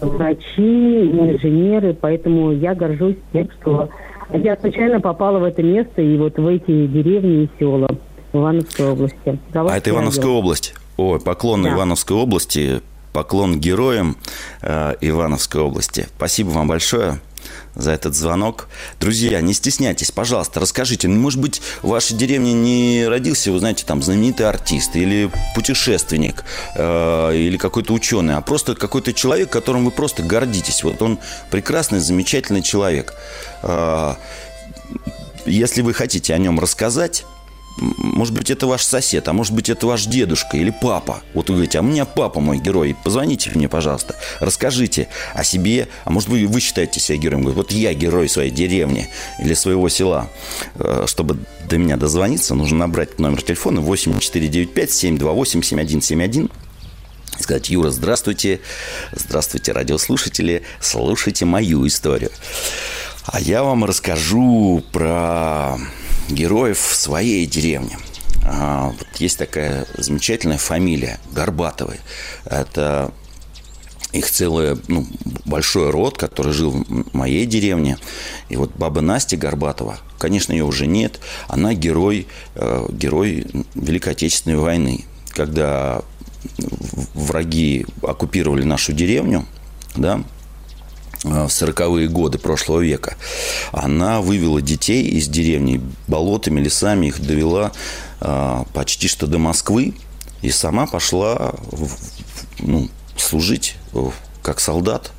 врачи, 0.00 1.10
инженеры, 1.10 1.96
поэтому 2.00 2.52
я 2.52 2.74
горжусь 2.74 3.16
тем, 3.32 3.48
что 3.60 3.88
я 4.32 4.56
случайно 4.56 5.00
попала 5.00 5.38
в 5.38 5.44
это 5.44 5.62
место 5.62 6.02
и 6.02 6.16
вот 6.16 6.38
в 6.38 6.46
эти 6.46 6.86
деревни 6.86 7.44
и 7.44 7.50
села 7.58 7.88
в 8.32 8.38
Ивановской 8.38 8.90
области. 8.90 9.38
а 9.52 9.76
это 9.76 9.90
Ивановская 9.90 10.30
область? 10.30 10.74
Ой, 10.96 11.20
поклон 11.20 11.62
да. 11.62 11.72
Ивановской 11.72 12.16
области, 12.16 12.80
поклон 13.16 13.58
героям 13.58 14.18
э, 14.60 14.94
Ивановской 15.00 15.62
области. 15.62 16.06
Спасибо 16.18 16.50
вам 16.50 16.68
большое 16.68 17.18
за 17.74 17.92
этот 17.92 18.14
звонок. 18.14 18.68
Друзья, 19.00 19.40
не 19.40 19.54
стесняйтесь, 19.54 20.10
пожалуйста, 20.10 20.60
расскажите. 20.60 21.08
Ну, 21.08 21.18
может 21.18 21.40
быть, 21.40 21.62
в 21.80 21.88
вашей 21.88 22.14
деревне 22.14 22.52
не 22.52 23.06
родился, 23.08 23.52
вы 23.52 23.58
знаете, 23.58 23.86
там, 23.86 24.02
знаменитый 24.02 24.46
артист 24.46 24.96
или 24.96 25.30
путешественник, 25.54 26.44
э, 26.74 27.34
или 27.34 27.56
какой-то 27.56 27.94
ученый, 27.94 28.34
а 28.34 28.42
просто 28.42 28.74
какой-то 28.74 29.14
человек, 29.14 29.48
которым 29.48 29.86
вы 29.86 29.92
просто 29.92 30.22
гордитесь. 30.22 30.84
Вот 30.84 31.00
он 31.00 31.18
прекрасный, 31.50 32.00
замечательный 32.00 32.60
человек. 32.60 33.14
Э, 33.62 34.16
если 35.46 35.80
вы 35.80 35.94
хотите 35.94 36.34
о 36.34 36.38
нем 36.38 36.60
рассказать, 36.60 37.24
может 37.76 38.34
быть, 38.34 38.50
это 38.50 38.66
ваш 38.66 38.82
сосед, 38.82 39.28
а 39.28 39.32
может 39.32 39.52
быть, 39.52 39.68
это 39.68 39.86
ваш 39.86 40.06
дедушка 40.06 40.56
или 40.56 40.70
папа. 40.70 41.22
Вот 41.34 41.48
вы 41.48 41.56
говорите, 41.56 41.78
а 41.78 41.82
у 41.82 41.84
меня 41.84 42.04
папа 42.04 42.40
мой 42.40 42.58
герой. 42.58 42.96
Позвоните 43.04 43.50
мне, 43.54 43.68
пожалуйста. 43.68 44.16
Расскажите 44.40 45.08
о 45.34 45.44
себе. 45.44 45.88
А 46.04 46.10
может 46.10 46.28
быть, 46.28 46.44
вы 46.44 46.60
считаете 46.60 47.00
себя 47.00 47.18
героем. 47.18 47.42
Говорите, 47.42 47.62
вот 47.62 47.72
я 47.72 47.94
герой 47.94 48.28
своей 48.28 48.50
деревни 48.50 49.08
или 49.38 49.54
своего 49.54 49.88
села. 49.88 50.28
Э, 50.76 51.04
чтобы 51.06 51.38
до 51.68 51.78
меня 51.78 51.96
дозвониться, 51.96 52.54
нужно 52.54 52.78
набрать 52.78 53.18
номер 53.18 53.42
телефона 53.42 53.80
8495 53.80 54.90
728 54.90 55.62
7171 55.62 56.50
сказать, 57.38 57.68
Юра, 57.68 57.90
здравствуйте, 57.90 58.60
здравствуйте, 59.12 59.72
радиослушатели, 59.72 60.62
слушайте 60.80 61.44
мою 61.44 61.86
историю. 61.86 62.30
А 63.26 63.40
я 63.40 63.62
вам 63.62 63.84
расскажу 63.84 64.82
про 64.90 65.76
героев 66.28 66.78
своей 66.78 67.46
деревне. 67.46 67.98
А, 68.44 68.90
вот 68.90 69.16
есть 69.18 69.38
такая 69.38 69.86
замечательная 69.96 70.58
фамилия 70.58 71.18
Горбатовы. 71.32 71.98
Это 72.44 73.12
их 74.12 74.30
целый 74.30 74.78
ну, 74.88 75.06
большой 75.44 75.90
род, 75.90 76.16
который 76.16 76.52
жил 76.52 76.70
в 76.70 77.14
моей 77.14 77.46
деревне. 77.46 77.98
И 78.48 78.56
вот 78.56 78.72
баба 78.76 79.00
Настя 79.00 79.36
Горбатова, 79.36 79.98
конечно, 80.18 80.52
ее 80.52 80.64
уже 80.64 80.86
нет, 80.86 81.20
она 81.48 81.74
герой, 81.74 82.26
э, 82.54 82.86
герой 82.90 83.46
Великой 83.74 84.12
Отечественной 84.12 84.56
войны. 84.56 85.04
Когда 85.30 86.02
враги 87.14 87.86
оккупировали 88.02 88.62
нашу 88.62 88.92
деревню, 88.92 89.44
да, 89.96 90.22
в 91.26 91.48
40-е 91.48 92.08
годы 92.08 92.38
прошлого 92.38 92.80
века. 92.80 93.16
Она 93.72 94.20
вывела 94.20 94.62
детей 94.62 95.04
из 95.04 95.28
деревни 95.28 95.80
болотами, 96.06 96.60
лесами, 96.60 97.06
их 97.06 97.20
довела 97.20 97.72
э, 98.20 98.64
почти 98.72 99.08
что 99.08 99.26
до 99.26 99.38
Москвы 99.38 99.94
и 100.42 100.50
сама 100.50 100.86
пошла 100.86 101.54
ну, 102.60 102.88
служить 103.16 103.76
как 104.42 104.60
солдат. 104.60 105.12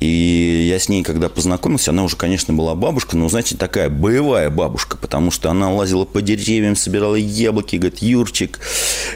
И 0.00 0.66
я 0.68 0.78
с 0.78 0.88
ней, 0.88 1.02
когда 1.02 1.28
познакомился, 1.28 1.90
она 1.90 2.04
уже, 2.04 2.16
конечно, 2.16 2.54
была 2.54 2.74
бабушка, 2.74 3.18
но, 3.18 3.28
знаете, 3.28 3.54
такая 3.56 3.90
боевая 3.90 4.48
бабушка, 4.48 4.96
потому 4.96 5.30
что 5.30 5.50
она 5.50 5.70
лазила 5.70 6.06
по 6.06 6.22
деревьям, 6.22 6.74
собирала 6.74 7.16
яблоки, 7.16 7.76
говорит, 7.76 7.98
Юрчик, 7.98 8.60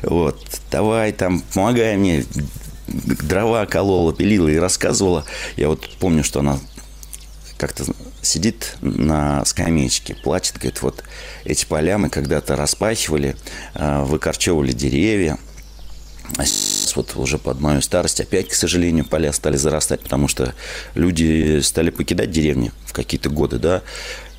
вот, 0.02 0.38
давай 0.70 1.12
там, 1.12 1.42
помогай 1.54 1.96
мне, 1.96 2.26
дрова 2.86 3.66
колола, 3.66 4.12
пилила 4.12 4.48
и 4.48 4.56
рассказывала. 4.56 5.24
Я 5.56 5.68
вот 5.68 5.88
помню, 5.98 6.24
что 6.24 6.40
она 6.40 6.58
как-то 7.56 7.84
сидит 8.22 8.76
на 8.80 9.44
скамеечке, 9.44 10.14
плачет, 10.14 10.56
говорит, 10.56 10.82
вот 10.82 11.04
эти 11.44 11.64
поля 11.64 11.98
мы 11.98 12.10
когда-то 12.10 12.56
распахивали, 12.56 13.36
а, 13.74 14.04
выкорчевывали 14.04 14.72
деревья, 14.72 15.38
а 16.36 16.46
сейчас 16.46 16.96
вот 16.96 17.14
уже 17.16 17.38
под 17.38 17.60
мою 17.60 17.80
старость 17.82 18.20
опять, 18.20 18.48
к 18.48 18.54
сожалению, 18.54 19.04
поля 19.04 19.32
стали 19.32 19.56
зарастать, 19.56 20.00
потому 20.00 20.26
что 20.26 20.54
люди 20.94 21.60
стали 21.60 21.90
покидать 21.90 22.30
деревни 22.30 22.72
в 22.86 22.92
какие-то 22.92 23.28
годы, 23.28 23.58
да, 23.58 23.82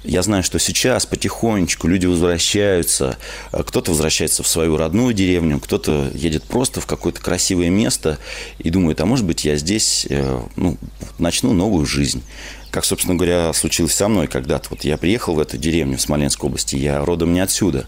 я 0.08 0.22
знаю, 0.22 0.44
что 0.44 0.60
сейчас 0.60 1.06
потихонечку 1.06 1.88
люди 1.88 2.06
возвращаются. 2.06 3.18
А 3.52 3.64
кто-то 3.64 3.92
возвращается 3.92 4.44
в 4.44 4.48
свою 4.48 4.78
родную 4.78 5.14
деревню, 5.14 5.60
кто-то 5.60 6.10
едет 6.14 6.44
просто 6.44 6.82
в 6.82 6.86
какое-то 6.86 7.22
красивое 7.22 7.70
место 7.70 8.18
и 8.60 8.70
думает, 8.70 9.02
а 9.02 9.06
может 9.06 9.26
быть 9.26 9.46
я 9.46 9.58
здесь 9.58 10.06
э, 10.10 10.42
ну, 10.56 10.78
начну 11.18 11.54
новую 11.54 11.86
жизнь. 11.86 12.24
Как, 12.72 12.86
собственно 12.86 13.16
говоря, 13.16 13.54
случилось 13.54 13.94
со 13.94 14.08
мной 14.08 14.28
когда-то. 14.28 14.70
Вот 14.72 14.84
я 14.84 14.98
приехал 14.98 15.36
в 15.36 15.40
эту 15.40 15.58
деревню 15.58 15.98
в 15.98 16.02
Смоленской 16.02 16.48
области, 16.48 16.76
я 16.76 17.04
родом 17.04 17.34
не 17.34 17.40
отсюда. 17.40 17.88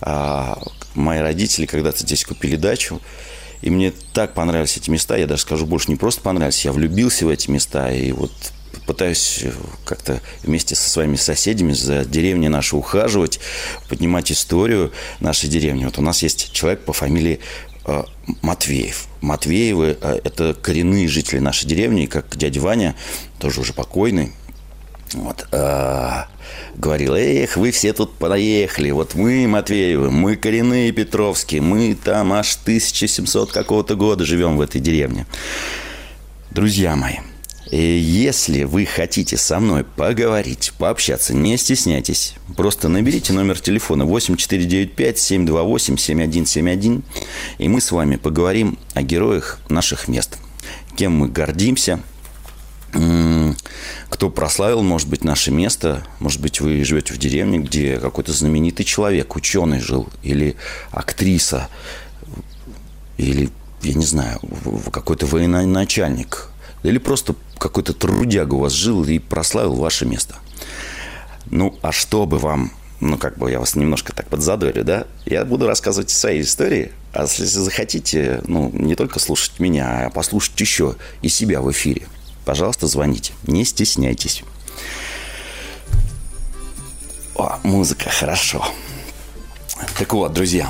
А 0.00 0.58
мои 0.94 1.20
родители 1.20 1.66
когда-то 1.66 1.98
здесь 1.98 2.24
купили 2.24 2.56
дачу, 2.56 3.00
и 3.60 3.70
мне 3.70 3.92
так 4.12 4.34
понравились 4.34 4.76
эти 4.76 4.90
места, 4.90 5.16
я 5.16 5.26
даже 5.26 5.42
скажу 5.42 5.66
больше, 5.66 5.90
не 5.90 5.96
просто 5.96 6.20
понравились, 6.20 6.64
я 6.64 6.72
влюбился 6.72 7.26
в 7.26 7.28
эти 7.28 7.50
места, 7.50 7.92
и 7.92 8.10
вот 8.12 8.32
пытаюсь 8.86 9.40
э, 9.42 9.52
как-то 9.84 10.20
вместе 10.42 10.74
со 10.74 10.88
своими 10.88 11.16
соседями 11.16 11.72
за 11.72 12.04
деревней 12.04 12.48
нашей 12.48 12.78
ухаживать, 12.78 13.40
поднимать 13.88 14.30
историю 14.32 14.92
нашей 15.20 15.48
деревни. 15.48 15.84
Вот 15.84 15.98
у 15.98 16.02
нас 16.02 16.22
есть 16.22 16.52
человек 16.52 16.80
по 16.84 16.92
фамилии 16.92 17.40
э, 17.84 18.04
Матвеев. 18.42 19.06
Матвеевы 19.20 19.96
э,– 20.00 20.20
это 20.24 20.54
коренные 20.54 21.08
жители 21.08 21.38
нашей 21.38 21.66
деревни, 21.66 22.06
как 22.06 22.36
дядя 22.36 22.60
Ваня, 22.60 22.94
тоже 23.38 23.60
уже 23.60 23.72
покойный, 23.72 24.32
вот, 25.14 25.46
а, 25.52 26.28
говорил, 26.74 27.14
эх, 27.14 27.58
вы 27.58 27.70
все 27.70 27.92
тут 27.92 28.14
понаехали, 28.14 28.90
вот 28.92 29.14
мы, 29.14 29.46
Матвеевы, 29.46 30.10
мы 30.10 30.36
коренные 30.36 30.90
Петровские, 30.90 31.60
мы 31.60 31.94
там 31.94 32.32
аж 32.32 32.56
1700 32.62 33.52
какого-то 33.52 33.94
года 33.94 34.24
живем 34.24 34.56
в 34.56 34.62
этой 34.62 34.80
деревне. 34.80 35.26
Друзья 36.50 36.96
мои– 36.96 37.16
если 37.78 38.64
вы 38.64 38.84
хотите 38.84 39.38
со 39.38 39.58
мной 39.58 39.84
поговорить, 39.84 40.74
пообщаться, 40.78 41.34
не 41.34 41.56
стесняйтесь. 41.56 42.34
Просто 42.56 42.88
наберите 42.88 43.32
номер 43.32 43.58
телефона 43.58 44.02
8495-728-7171, 44.02 47.02
и 47.58 47.68
мы 47.68 47.80
с 47.80 47.90
вами 47.90 48.16
поговорим 48.16 48.78
о 48.92 49.00
героях 49.02 49.60
наших 49.70 50.08
мест. 50.08 50.36
Кем 50.96 51.16
мы 51.16 51.28
гордимся, 51.28 52.00
кто 54.10 54.28
прославил, 54.28 54.82
может 54.82 55.08
быть, 55.08 55.24
наше 55.24 55.50
место. 55.50 56.06
Может 56.20 56.42
быть, 56.42 56.60
вы 56.60 56.84
живете 56.84 57.14
в 57.14 57.18
деревне, 57.18 57.58
где 57.58 57.98
какой-то 57.98 58.34
знаменитый 58.34 58.84
человек, 58.84 59.34
ученый 59.34 59.80
жил, 59.80 60.10
или 60.22 60.56
актриса, 60.90 61.70
или, 63.16 63.48
я 63.80 63.94
не 63.94 64.04
знаю, 64.04 64.40
какой-то 64.92 65.24
военачальник, 65.24 66.50
или 66.82 66.98
просто 66.98 67.34
какой-то 67.58 67.92
трудяга 67.92 68.54
у 68.54 68.60
вас 68.60 68.72
жил 68.72 69.04
и 69.04 69.18
прославил 69.18 69.74
ваше 69.74 70.06
место. 70.06 70.36
Ну, 71.46 71.78
а 71.82 71.92
чтобы 71.92 72.38
вам, 72.38 72.72
ну, 73.00 73.18
как 73.18 73.38
бы 73.38 73.50
я 73.50 73.60
вас 73.60 73.74
немножко 73.74 74.12
так 74.12 74.28
подзадорю, 74.28 74.84
да, 74.84 75.06
я 75.26 75.44
буду 75.44 75.66
рассказывать 75.66 76.10
свои 76.10 76.40
истории, 76.40 76.92
а 77.12 77.22
если 77.22 77.44
захотите, 77.44 78.40
ну, 78.46 78.70
не 78.72 78.94
только 78.94 79.18
слушать 79.18 79.60
меня, 79.60 80.06
а 80.06 80.10
послушать 80.10 80.58
еще 80.60 80.96
и 81.20 81.28
себя 81.28 81.60
в 81.60 81.70
эфире, 81.70 82.06
пожалуйста, 82.44 82.86
звоните, 82.86 83.32
не 83.46 83.64
стесняйтесь. 83.64 84.42
О, 87.34 87.58
музыка, 87.62 88.10
хорошо. 88.10 88.66
Так 89.98 90.12
вот, 90.12 90.32
друзья, 90.32 90.68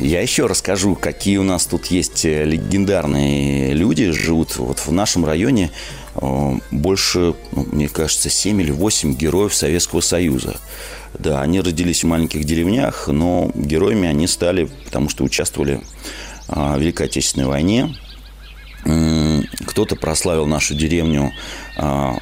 я 0.00 0.20
еще 0.20 0.46
расскажу, 0.46 0.94
какие 0.94 1.36
у 1.36 1.42
нас 1.42 1.66
тут 1.66 1.86
есть 1.86 2.24
э, 2.24 2.44
легендарные 2.44 3.74
люди, 3.74 4.10
живут 4.10 4.56
вот 4.56 4.78
в 4.78 4.92
нашем 4.92 5.24
районе 5.24 5.70
э, 6.14 6.58
больше, 6.70 7.34
ну, 7.52 7.66
мне 7.70 7.88
кажется, 7.88 8.30
7 8.30 8.60
или 8.62 8.70
8 8.70 9.14
героев 9.14 9.54
Советского 9.54 10.00
Союза. 10.00 10.56
Да, 11.18 11.42
они 11.42 11.60
родились 11.60 12.02
в 12.02 12.06
маленьких 12.06 12.44
деревнях, 12.44 13.08
но 13.08 13.50
героями 13.54 14.08
они 14.08 14.26
стали, 14.26 14.70
потому 14.84 15.08
что 15.08 15.24
участвовали 15.24 15.80
а, 16.48 16.76
в 16.76 16.80
Великой 16.80 17.06
Отечественной 17.06 17.46
войне. 17.46 17.94
Кто-то 19.66 19.96
прославил 19.96 20.46
нашу 20.46 20.74
деревню 20.74 21.32
а, 21.76 22.16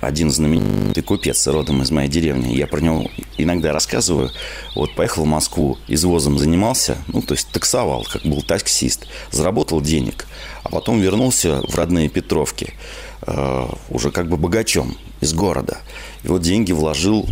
один 0.00 0.30
знаменитый 0.30 1.02
купец 1.02 1.46
родом 1.46 1.82
из 1.82 1.90
моей 1.90 2.08
деревни. 2.08 2.54
Я 2.54 2.66
про 2.66 2.80
него 2.80 3.10
иногда 3.36 3.72
рассказываю. 3.72 4.30
Вот 4.74 4.94
поехал 4.94 5.24
в 5.24 5.26
Москву, 5.26 5.78
извозом 5.88 6.38
занимался, 6.38 6.98
ну, 7.08 7.22
то 7.22 7.34
есть 7.34 7.48
таксовал, 7.48 8.06
как 8.10 8.22
был 8.22 8.42
таксист. 8.42 9.06
Заработал 9.30 9.80
денег, 9.80 10.26
а 10.62 10.70
потом 10.70 11.00
вернулся 11.00 11.62
в 11.68 11.74
родные 11.74 12.08
Петровки 12.08 12.74
э, 13.22 13.68
уже 13.90 14.10
как 14.10 14.28
бы 14.28 14.36
богачом 14.36 14.96
из 15.20 15.32
города. 15.34 15.78
И 16.24 16.28
вот 16.28 16.42
деньги 16.42 16.72
вложил 16.72 17.26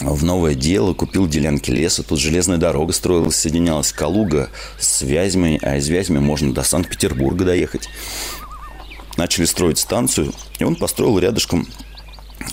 в 0.00 0.24
новое 0.24 0.54
дело, 0.54 0.92
купил 0.92 1.26
делянки 1.26 1.70
леса. 1.70 2.02
Тут 2.02 2.18
железная 2.18 2.58
дорога 2.58 2.92
строилась, 2.92 3.36
соединялась 3.36 3.92
Калуга 3.92 4.50
с 4.78 5.02
Вязьмой, 5.02 5.58
а 5.62 5.76
из 5.76 5.88
Вязьмы 5.88 6.20
можно 6.20 6.52
до 6.52 6.62
Санкт-Петербурга 6.62 7.44
доехать. 7.44 7.88
Начали 9.16 9.44
строить 9.44 9.78
станцию, 9.78 10.32
и 10.58 10.64
он 10.64 10.76
построил 10.76 11.18
рядышком 11.18 11.66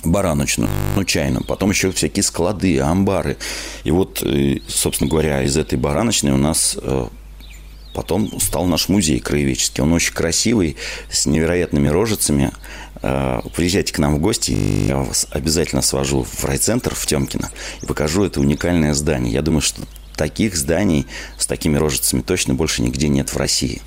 бараночную, 0.04 0.70
ну, 0.96 1.04
чайную, 1.04 1.44
потом 1.44 1.70
еще 1.70 1.90
всякие 1.92 2.22
склады, 2.22 2.78
амбары. 2.80 3.36
И 3.84 3.90
вот, 3.90 4.22
э, 4.22 4.58
собственно 4.68 5.10
говоря, 5.10 5.42
из 5.42 5.56
этой 5.56 5.78
бараночной 5.78 6.32
у 6.32 6.36
нас 6.36 6.78
э, 6.80 7.06
потом 7.94 8.40
стал 8.40 8.66
наш 8.66 8.88
музей 8.88 9.20
краеведческий. 9.20 9.82
Он 9.82 9.92
очень 9.92 10.14
красивый, 10.14 10.76
с 11.10 11.26
невероятными 11.26 11.88
рожицами. 11.88 12.52
Э, 13.02 13.40
приезжайте 13.54 13.92
к 13.92 13.98
нам 13.98 14.16
в 14.16 14.18
гости, 14.20 14.52
я 14.88 14.98
вас 14.98 15.26
обязательно 15.30 15.82
свожу 15.82 16.24
в 16.24 16.44
райцентр 16.44 16.94
в 16.94 17.06
Темкино 17.06 17.50
и 17.82 17.86
покажу 17.86 18.24
это 18.24 18.40
уникальное 18.40 18.94
здание. 18.94 19.32
Я 19.32 19.42
думаю, 19.42 19.62
что 19.62 19.82
таких 20.16 20.56
зданий 20.56 21.06
с 21.38 21.46
такими 21.46 21.76
рожицами 21.76 22.22
точно 22.22 22.54
больше 22.54 22.82
нигде 22.82 23.08
нет 23.08 23.30
в 23.30 23.36
России. 23.36 23.82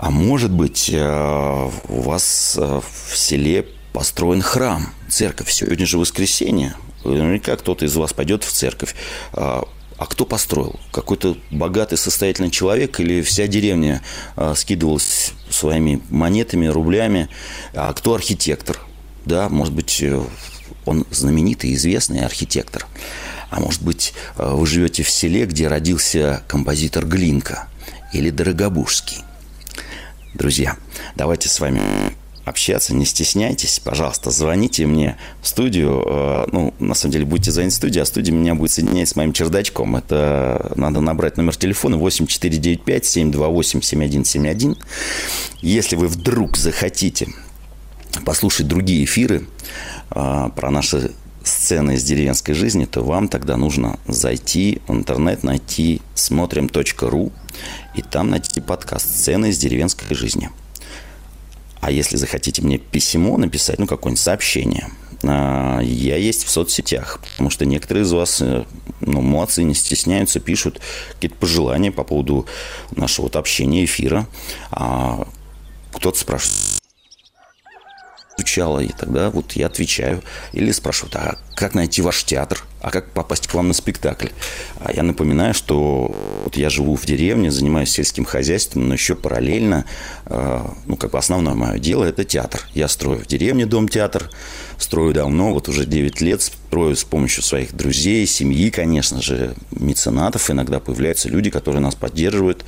А 0.00 0.10
может 0.10 0.50
быть, 0.50 0.88
э, 0.90 1.70
у 1.88 2.00
вас 2.00 2.56
э, 2.58 2.80
в 2.80 3.14
селе 3.14 3.66
построен 3.92 4.40
храм, 4.40 4.94
церковь. 5.10 5.52
Сегодня 5.52 5.84
же 5.84 5.98
воскресенье. 5.98 6.74
Наверняка 7.04 7.54
кто-то 7.56 7.84
из 7.84 7.94
вас 7.96 8.14
пойдет 8.14 8.42
в 8.42 8.50
церковь. 8.50 8.94
А, 9.34 9.68
а 9.98 10.06
кто 10.06 10.24
построил? 10.24 10.80
Какой-то 10.90 11.36
богатый, 11.50 11.98
состоятельный 11.98 12.50
человек 12.50 12.98
или 12.98 13.20
вся 13.20 13.46
деревня 13.46 14.00
а, 14.36 14.54
скидывалась 14.54 15.32
своими 15.50 16.00
монетами, 16.08 16.66
рублями? 16.66 17.28
А 17.74 17.92
кто 17.92 18.14
архитектор? 18.14 18.80
Да, 19.26 19.50
может 19.50 19.74
быть, 19.74 20.02
э, 20.02 20.18
он 20.86 21.06
знаменитый, 21.10 21.74
известный 21.74 22.24
архитектор. 22.24 22.86
А 23.50 23.60
может 23.60 23.82
быть, 23.82 24.14
вы 24.38 24.66
живете 24.66 25.02
в 25.02 25.10
селе, 25.10 25.44
где 25.44 25.68
родился 25.68 26.42
композитор 26.48 27.04
Глинка 27.04 27.68
или 28.14 28.30
Дорогобужский. 28.30 29.24
Друзья, 30.34 30.76
давайте 31.16 31.48
с 31.48 31.58
вами 31.58 31.80
общаться, 32.44 32.94
не 32.94 33.04
стесняйтесь, 33.04 33.80
пожалуйста, 33.80 34.30
звоните 34.30 34.86
мне 34.86 35.16
в 35.42 35.48
студию. 35.48 36.04
Э, 36.06 36.46
ну, 36.52 36.72
на 36.78 36.94
самом 36.94 37.10
деле, 37.12 37.24
будете 37.24 37.50
звонить 37.50 37.72
в 37.72 37.76
студию, 37.76 38.02
а 38.02 38.04
студия 38.06 38.32
меня 38.32 38.54
будет 38.54 38.70
соединять 38.70 39.08
с 39.08 39.16
моим 39.16 39.32
чердачком. 39.32 39.96
Это 39.96 40.70
надо 40.76 41.00
набрать 41.00 41.36
номер 41.36 41.56
телефона 41.56 41.96
8495-728-7171. 41.96 44.78
Если 45.62 45.96
вы 45.96 46.06
вдруг 46.06 46.56
захотите 46.56 47.26
послушать 48.24 48.68
другие 48.68 49.04
эфиры 49.04 49.48
э, 50.10 50.50
про 50.54 50.70
наши 50.70 51.10
сцены 51.42 51.94
из 51.94 52.04
деревенской 52.04 52.54
жизни, 52.54 52.84
то 52.84 53.02
вам 53.02 53.28
тогда 53.28 53.56
нужно 53.56 53.98
зайти 54.06 54.80
в 54.86 54.92
интернет, 54.92 55.42
найти 55.42 56.00
смотрим.ру 56.14 57.32
и 57.94 58.02
там 58.02 58.30
найти 58.30 58.60
подкаст 58.60 59.08
«Сцены 59.08 59.50
из 59.50 59.58
деревенской 59.58 60.14
жизни». 60.14 60.50
А 61.80 61.90
если 61.90 62.16
захотите 62.16 62.62
мне 62.62 62.78
письмо 62.78 63.38
написать, 63.38 63.78
ну, 63.78 63.86
какое-нибудь 63.86 64.20
сообщение, 64.20 64.88
а, 65.22 65.80
я 65.80 66.16
есть 66.16 66.44
в 66.44 66.50
соцсетях, 66.50 67.20
потому 67.32 67.50
что 67.50 67.64
некоторые 67.64 68.04
из 68.04 68.12
вас, 68.12 68.40
э, 68.42 68.64
ну, 69.00 69.20
молодцы, 69.20 69.62
не 69.62 69.74
стесняются, 69.74 70.40
пишут 70.40 70.80
какие-то 71.14 71.36
пожелания 71.36 71.90
по 71.90 72.04
поводу 72.04 72.46
нашего 72.94 73.26
вот 73.26 73.36
общения, 73.36 73.84
эфира. 73.84 74.26
А 74.70 75.26
кто-то 75.92 76.18
спрашивает, 76.18 76.69
изучала, 78.50 78.80
и 78.80 78.88
тогда 78.88 79.30
вот 79.30 79.52
я 79.52 79.66
отвечаю. 79.66 80.22
Или 80.52 80.72
спрашивают, 80.72 81.16
а 81.16 81.38
как 81.54 81.74
найти 81.74 82.02
ваш 82.02 82.24
театр? 82.24 82.62
А 82.80 82.90
как 82.90 83.10
попасть 83.10 83.46
к 83.46 83.54
вам 83.54 83.68
на 83.68 83.74
спектакль? 83.74 84.28
А 84.80 84.92
я 84.92 85.02
напоминаю, 85.02 85.54
что 85.54 86.14
вот 86.44 86.56
я 86.56 86.70
живу 86.70 86.96
в 86.96 87.04
деревне, 87.04 87.50
занимаюсь 87.50 87.90
сельским 87.90 88.24
хозяйством, 88.24 88.88
но 88.88 88.94
еще 88.94 89.14
параллельно, 89.14 89.84
э, 90.26 90.60
ну, 90.86 90.96
как 90.96 91.10
бы 91.10 91.18
основное 91.18 91.54
мое 91.54 91.78
дело– 91.78 92.04
это 92.06 92.24
театр. 92.24 92.62
Я 92.74 92.88
строю 92.88 93.20
в 93.20 93.26
деревне 93.26 93.66
дом-театр, 93.66 94.30
строю 94.78 95.12
давно, 95.12 95.52
вот 95.52 95.68
уже 95.68 95.84
9 95.84 96.20
лет, 96.22 96.42
строю 96.42 96.96
с 96.96 97.04
помощью 97.04 97.42
своих 97.42 97.74
друзей, 97.74 98.26
семьи, 98.26 98.70
конечно 98.70 99.20
же, 99.20 99.54
меценатов. 99.70 100.50
Иногда 100.50 100.80
появляются 100.80 101.28
люди, 101.28 101.50
которые 101.50 101.82
нас 101.82 101.94
поддерживают. 101.94 102.64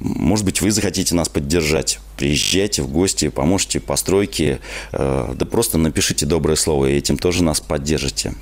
Может 0.00 0.46
быть, 0.46 0.62
вы 0.62 0.70
захотите 0.70 1.14
нас 1.14 1.28
поддержать. 1.28 2.00
Приезжайте 2.16 2.82
в 2.82 2.88
гости, 2.88 3.28
поможете 3.28 3.80
постройке, 3.80 4.60
э, 4.92 5.34
да 5.34 5.46
просто 5.46 5.76
напишите 5.76 6.24
доброе 6.26 6.56
слово, 6.56 6.86
и 6.86 6.96
этим 6.96 7.18
тоже 7.18 7.44
нас 7.44 7.60
поддержите. 7.60 8.34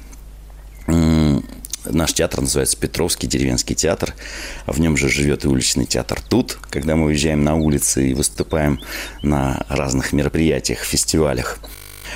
Наш 1.85 2.13
театр 2.13 2.41
называется 2.41 2.77
Петровский 2.77 3.27
деревенский 3.27 3.75
театр. 3.75 4.15
В 4.67 4.79
нем 4.81 4.97
же 4.97 5.09
живет 5.09 5.45
и 5.45 5.49
уличный 5.49 5.87
театр 5.87 6.21
тут, 6.21 6.59
когда 6.71 6.97
мы 6.97 7.07
уезжаем 7.07 7.45
на 7.45 7.57
улицы 7.57 8.11
и 8.11 8.15
выступаем 8.15 8.81
на 9.23 9.65
разных 9.69 10.13
мероприятиях, 10.13 10.81
фестивалях. 10.81 11.59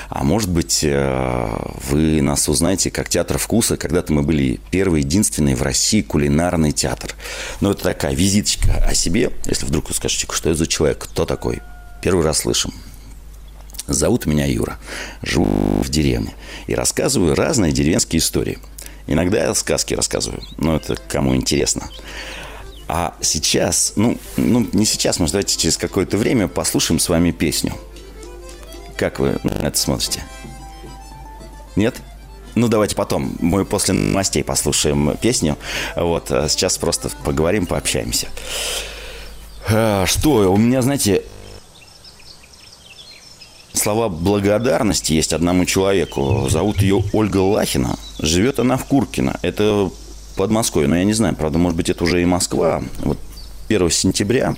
А 0.09 0.25
может 0.25 0.51
быть, 0.51 0.81
э, 0.83 1.57
вы 1.89 2.21
нас 2.23 2.49
узнаете 2.49 2.91
как 2.91 3.09
театр 3.09 3.39
вкуса. 3.39 3.77
Когда-то 3.77 4.13
мы 4.13 4.23
были 4.23 4.61
первый, 4.71 5.03
единственный 5.03 5.55
в 5.55 5.63
России 5.63 6.03
кулинарный 6.03 6.73
театр. 6.73 7.15
Но 7.61 7.73
это 7.73 7.85
такая 7.85 8.15
визиточка 8.15 8.85
о 8.87 8.95
себе. 8.95 9.33
Если 9.47 9.67
вдруг 9.67 9.89
вы 9.89 9.95
скажете, 9.95 10.27
что 10.31 10.51
это 10.51 10.59
за 10.59 10.67
человек, 10.67 10.99
кто 10.99 11.25
такой? 11.25 11.61
Первый 12.03 12.25
раз 12.25 12.41
слышим. 12.41 12.73
Зовут 13.87 14.27
меня 14.27 14.47
Юра. 14.47 14.79
Живу 15.23 15.83
в 15.83 15.89
деревне. 15.89 16.35
И 16.67 16.75
рассказываю 16.75 17.35
разные 17.35 17.73
деревенские 17.73 18.21
истории. 18.21 18.59
Иногда 19.07 19.45
я 19.45 19.55
сказки 19.55 19.95
рассказываю. 19.95 20.43
Но 20.59 20.77
это 20.77 20.97
кому 21.09 21.35
интересно. 21.35 21.89
А 22.89 23.15
сейчас, 23.21 23.95
ну, 23.97 24.19
ну 24.37 24.69
не 24.73 24.85
сейчас, 24.85 25.19
может, 25.19 25.33
давайте 25.33 25.57
через 25.57 25.77
какое-то 25.77 26.17
время 26.19 26.49
послушаем 26.49 26.99
с 26.99 27.09
вами 27.09 27.31
песню– 27.31 27.73
как 28.97 29.19
вы 29.19 29.39
на 29.43 29.67
это 29.67 29.79
смотрите? 29.79 30.23
Нет? 31.77 31.97
Ну, 32.55 32.69
давайте 32.69 32.95
потом. 32.95 33.37
Мы 33.41 33.65
после 33.65 33.95
новостей 33.95 34.45
послушаем 34.45 35.17
песню. 35.21 35.57
Вот, 35.97 36.31
а 36.31 36.49
сейчас 36.49 36.77
просто 36.77 37.11
поговорим, 37.25 37.67
пообщаемся. 37.67 38.29
А, 39.71 40.05
что, 40.07 40.53
у 40.53 40.57
меня, 40.57 40.83
знаете, 40.83 41.23
слова 43.73 44.09
благодарности 44.09 45.15
есть 45.15 45.33
одному 45.33 45.65
человеку. 45.65 46.49
Зовут 46.51 46.83
ее 46.83 47.03
Ольга 47.13 47.39
Лахина. 47.39 47.97
Живет 48.19 48.59
она 48.59 48.77
в 48.77 48.85
Куркино. 48.85 49.39
Это 49.43 49.91
под 50.37 50.51
Москвой. 50.51 50.87
Но 50.89 50.97
я 50.97 51.05
не 51.05 51.15
знаю, 51.15 51.35
правда, 51.35 51.59
может 51.59 51.77
быть, 51.77 51.89
это 51.89 52.05
уже 52.05 52.21
и 52.21 52.27
Москва. 52.27 52.83
Вот 52.99 53.19
1 53.69 53.91
сентября, 53.91 54.57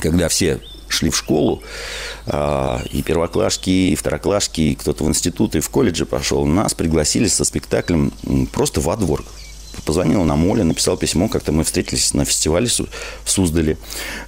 когда 0.00 0.28
все 0.28 0.60
шли 0.90 1.10
в 1.10 1.16
школу, 1.16 1.62
а, 2.26 2.82
и 2.90 3.02
первоклашки, 3.02 3.70
и 3.70 3.94
второклашки, 3.94 4.60
и 4.60 4.74
кто-то 4.74 5.04
в 5.04 5.08
институт, 5.08 5.56
и 5.56 5.60
в 5.60 5.68
колледже 5.70 6.06
пошел, 6.06 6.44
нас 6.46 6.74
пригласили 6.74 7.28
со 7.28 7.44
спектаклем 7.44 8.12
просто 8.52 8.80
во 8.80 8.96
двор. 8.96 9.24
Позвонила 9.84 10.24
нам 10.24 10.46
Оля, 10.46 10.64
написал 10.64 10.96
письмо, 10.96 11.28
как-то 11.28 11.52
мы 11.52 11.64
встретились 11.64 12.12
на 12.12 12.24
фестивале 12.24 12.66
в 12.66 13.30
Суздале. 13.30 13.78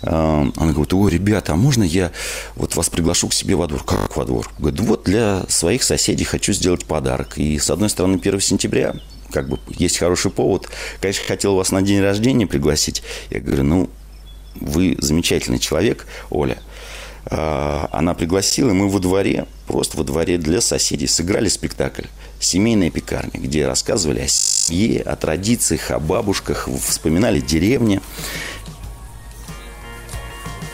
А, 0.03 0.49
она 0.57 0.73
говорит, 0.73 0.95
ой, 0.95 1.11
ребята, 1.11 1.53
а 1.53 1.57
можно 1.57 1.83
я 1.83 2.13
вот 2.55 2.77
вас 2.77 2.89
приглашу 2.89 3.29
к 3.29 3.35
себе 3.35 3.57
во 3.57 3.67
двор? 3.67 3.83
Как 3.85 4.17
во 4.17 4.25
двор? 4.25 4.51
Говорит, 4.59 4.81
вот 4.81 5.05
для 5.05 5.45
своих 5.49 5.83
соседей 5.83 6.25
хочу 6.25 6.53
сделать 6.53 6.85
подарок. 6.85 7.39
И 7.39 7.59
с 7.59 7.71
одной 7.71 7.91
стороны 7.91 8.19
1 8.23 8.41
сентября, 8.41 8.95
как 9.31 9.49
бы 9.49 9.59
есть 9.69 9.99
хороший 9.99 10.31
повод. 10.31 10.69
Конечно, 11.01 11.25
хотел 11.27 11.57
вас 11.57 11.73
на 11.73 11.83
день 11.83 12.01
рождения 12.01 12.47
пригласить. 12.47 13.03
Я 13.31 13.41
говорю, 13.41 13.65
ну, 13.65 13.91
вы 14.55 14.97
замечательный 15.01 15.59
человек, 15.59 16.07
Оля. 16.31 16.59
А, 17.27 17.89
она 17.93 18.15
пригласила, 18.15 18.71
и 18.71 18.75
мы 18.75 18.89
во 18.89 18.99
дворе, 18.99 19.47
просто 19.67 19.97
во 19.97 20.05
дворе 20.05 20.39
для 20.39 20.61
соседей 20.61 21.07
сыграли 21.07 21.49
спектакль 21.49 22.07
«Семейная 22.41 22.91
пекарня», 22.91 23.41
где 23.41 23.67
рассказывали 23.67 24.21
о 24.21 24.29
семье, 24.29 25.03
о 25.03 25.17
традициях, 25.17 25.91
о 25.91 25.99
бабушках, 25.99 26.69
вспоминали 26.85 27.41
деревни. 27.41 28.01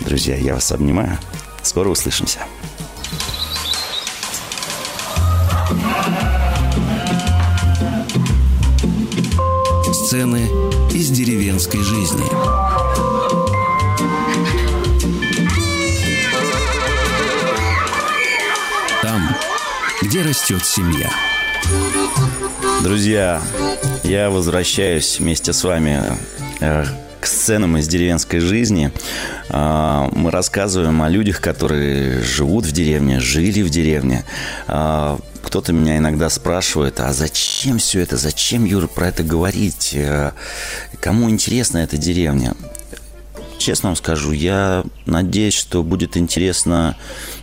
Друзья, 0.00 0.36
я 0.36 0.54
вас 0.54 0.72
обнимаю. 0.72 1.18
Скоро 1.62 1.90
услышимся. 1.90 2.40
Сцены 9.92 10.48
из 10.94 11.10
деревенской 11.10 11.80
жизни. 11.82 13.17
Где 20.18 20.28
растет 20.28 20.64
семья. 20.64 21.10
Друзья, 22.82 23.40
я 24.02 24.30
возвращаюсь 24.30 25.20
вместе 25.20 25.52
с 25.52 25.62
вами 25.62 26.02
э, 26.60 26.84
к 27.20 27.26
сценам 27.26 27.76
из 27.76 27.86
деревенской 27.86 28.40
жизни. 28.40 28.90
А, 29.48 30.10
мы 30.12 30.32
рассказываем 30.32 31.02
о 31.02 31.08
людях, 31.08 31.40
которые 31.40 32.20
живут 32.22 32.64
в 32.64 32.72
деревне, 32.72 33.20
жили 33.20 33.62
в 33.62 33.70
деревне. 33.70 34.24
А, 34.66 35.20
кто-то 35.42 35.72
меня 35.72 35.98
иногда 35.98 36.30
спрашивает, 36.30 36.98
а 36.98 37.12
зачем 37.12 37.78
все 37.78 38.00
это, 38.00 38.16
зачем, 38.16 38.64
Юра, 38.64 38.88
про 38.88 39.08
это 39.08 39.22
говорить? 39.22 39.92
Э, 39.94 40.32
кому 41.00 41.30
интересна 41.30 41.78
эта 41.78 41.96
деревня? 41.96 42.54
Честно 43.58 43.90
вам 43.90 43.96
скажу, 43.96 44.32
я 44.32 44.84
надеюсь, 45.06 45.54
что 45.54 45.84
будет 45.84 46.16
интересно 46.16 46.96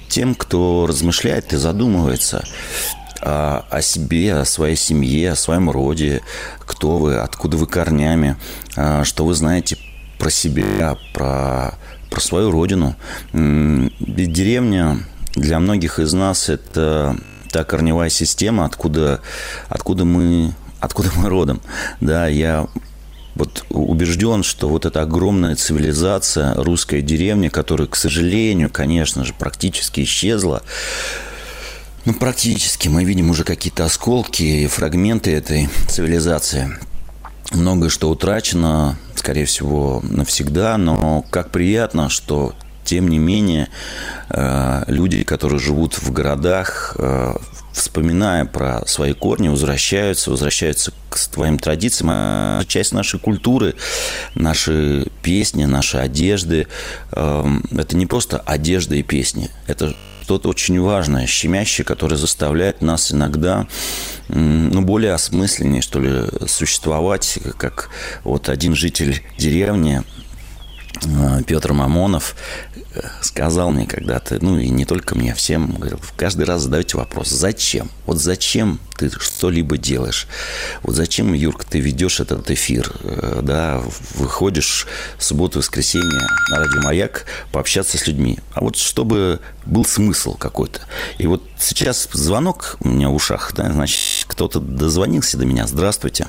тем, 0.08 0.36
кто 0.36 0.86
размышляет 0.88 1.54
и 1.54 1.58
задумывается 1.58 2.44
о, 3.22 3.66
о 3.70 3.82
себе, 3.82 4.36
о 4.36 4.46
своей 4.46 4.76
семье, 4.76 5.32
о 5.32 5.36
своем 5.36 5.70
роде, 5.70 6.22
кто 6.60 6.98
вы, 6.98 7.18
откуда 7.18 7.58
вы 7.58 7.68
корнями, 7.68 8.38
а, 8.76 9.04
что 9.04 9.26
вы 9.26 9.34
знаете 9.34 9.78
про 10.20 10.30
себя, 10.30 10.98
про, 11.14 11.76
про 12.10 12.20
свою 12.20 12.52
родину. 12.52 12.96
Ведь 13.34 14.34
деревня 14.34 15.00
для 15.36 15.60
многих 15.60 16.00
из 16.00 16.14
нас 16.14 16.50
это 16.50 17.18
та 17.52 17.64
корневая 17.64 18.10
система, 18.10 18.66
откуда, 18.66 19.22
откуда 19.70 20.06
мы 20.06 20.54
откуда 20.80 21.10
мы 21.16 21.30
родом. 21.30 21.62
Да, 22.00 22.28
я 22.28 22.68
вот 23.36 23.66
убежден, 23.70 24.44
что 24.44 24.70
вот 24.70 24.86
эта 24.86 25.02
огромная 25.02 25.56
цивилизация, 25.56 26.56
русская 26.56 27.02
деревня, 27.02 27.50
которая, 27.50 27.88
к 27.88 27.96
сожалению, 27.96 28.70
конечно 28.70 29.26
же, 29.26 29.34
практически 29.34 30.02
исчезла, 30.04 30.64
ну, 32.06 32.14
практически. 32.14 32.88
Мы 32.88 33.04
видим 33.04 33.32
уже 33.32 33.44
какие-то 33.44 33.86
осколки 33.86 34.44
и 34.44 34.68
фрагменты 34.68 35.32
этой 35.34 35.70
цивилизации. 35.88 36.78
Многое 37.52 37.90
что 37.90 38.10
утрачено, 38.10 38.98
скорее 39.16 39.46
всего, 39.46 40.02
навсегда, 40.04 40.78
но 40.78 41.24
как 41.30 41.50
приятно, 41.50 42.10
что 42.10 42.54
тем 42.84 43.08
не 43.08 43.18
менее, 43.18 43.70
э, 44.30 44.84
люди, 44.88 45.24
которые 45.24 45.60
живут 45.60 45.96
в 45.96 46.12
городах, 46.12 46.96
э, 47.00 47.34
вспоминая 47.76 48.46
про 48.46 48.86
свои 48.88 49.14
корни, 49.14 49.50
возвращаются, 49.50 50.32
возвращаются 50.32 50.94
к 51.10 51.18
своим 51.18 51.60
традициям. 51.60 52.10
А 52.12 52.64
часть 52.66 52.94
нашей 52.94 53.20
культуры, 53.20 53.76
наши 54.34 55.08
песни, 55.22 55.66
наши 55.66 55.98
одежды, 55.98 56.68
э, 57.12 57.46
это 57.72 57.96
не 57.98 58.06
просто 58.06 58.40
одежда 58.40 58.96
и 58.96 59.04
песни, 59.04 59.52
это 59.68 59.94
что-то 60.24 60.50
очень 60.50 60.80
важное, 60.80 61.28
щемящее, 61.28 61.86
которое 61.86 62.16
заставляет 62.16 62.82
нас 62.82 63.12
иногда 63.12 63.68
ну, 64.28 64.82
более 64.82 65.14
осмысленнее, 65.14 65.84
что 65.84 66.00
ли, 66.00 66.24
существовать, 66.48 67.38
как 67.58 67.90
вот 68.24 68.50
один 68.50 68.74
житель 68.74 69.22
деревни, 69.38 70.02
э, 71.04 71.44
Петр 71.46 71.74
Мамонов, 71.74 72.36
сказал 73.22 73.72
мне 73.72 73.86
когда-то, 73.86 74.38
ну 74.42 74.58
и 74.58 74.70
не 74.70 74.86
только 74.86 75.16
мне, 75.16 75.34
всем, 75.34 75.72
говорил, 75.72 76.00
каждый 76.16 76.46
раз 76.46 76.64
задаете 76.64 76.98
вопрос, 76.98 77.30
зачем? 77.30 77.90
Вот 78.06 78.20
зачем 78.20 78.80
ты 78.98 79.10
что-либо 79.10 79.78
делаешь? 79.78 80.28
Вот 80.84 80.96
зачем, 80.96 81.34
Юрка, 81.34 81.66
ты 81.66 81.80
ведешь 81.80 82.20
этот 82.20 82.50
эфир, 82.52 82.92
э, 83.02 83.40
да, 83.44 83.82
выходишь 84.16 84.88
в 85.18 85.24
субботу, 85.24 85.60
воскресенье 85.60 86.22
на 86.52 86.60
радио 86.60 86.82
«Маяк» 86.82 87.26
пообщаться 87.52 87.98
с 87.98 88.08
людьми? 88.08 88.40
А 88.54 88.62
вот 88.62 88.78
чтобы 88.78 89.40
был 89.66 89.86
смысл 89.86 90.36
какой-то. 90.38 90.82
И 91.18 91.28
вот 91.28 91.44
сейчас 91.58 92.08
звонок 92.12 92.78
у 92.82 92.90
меня 92.90 93.10
в 93.10 93.16
ушах, 93.16 93.54
да, 93.56 93.72
значит, 93.72 94.26
кто-то 94.28 94.60
дозвонился 94.60 95.38
до 95.38 95.46
меня. 95.46 95.68
Здравствуйте. 95.68 96.28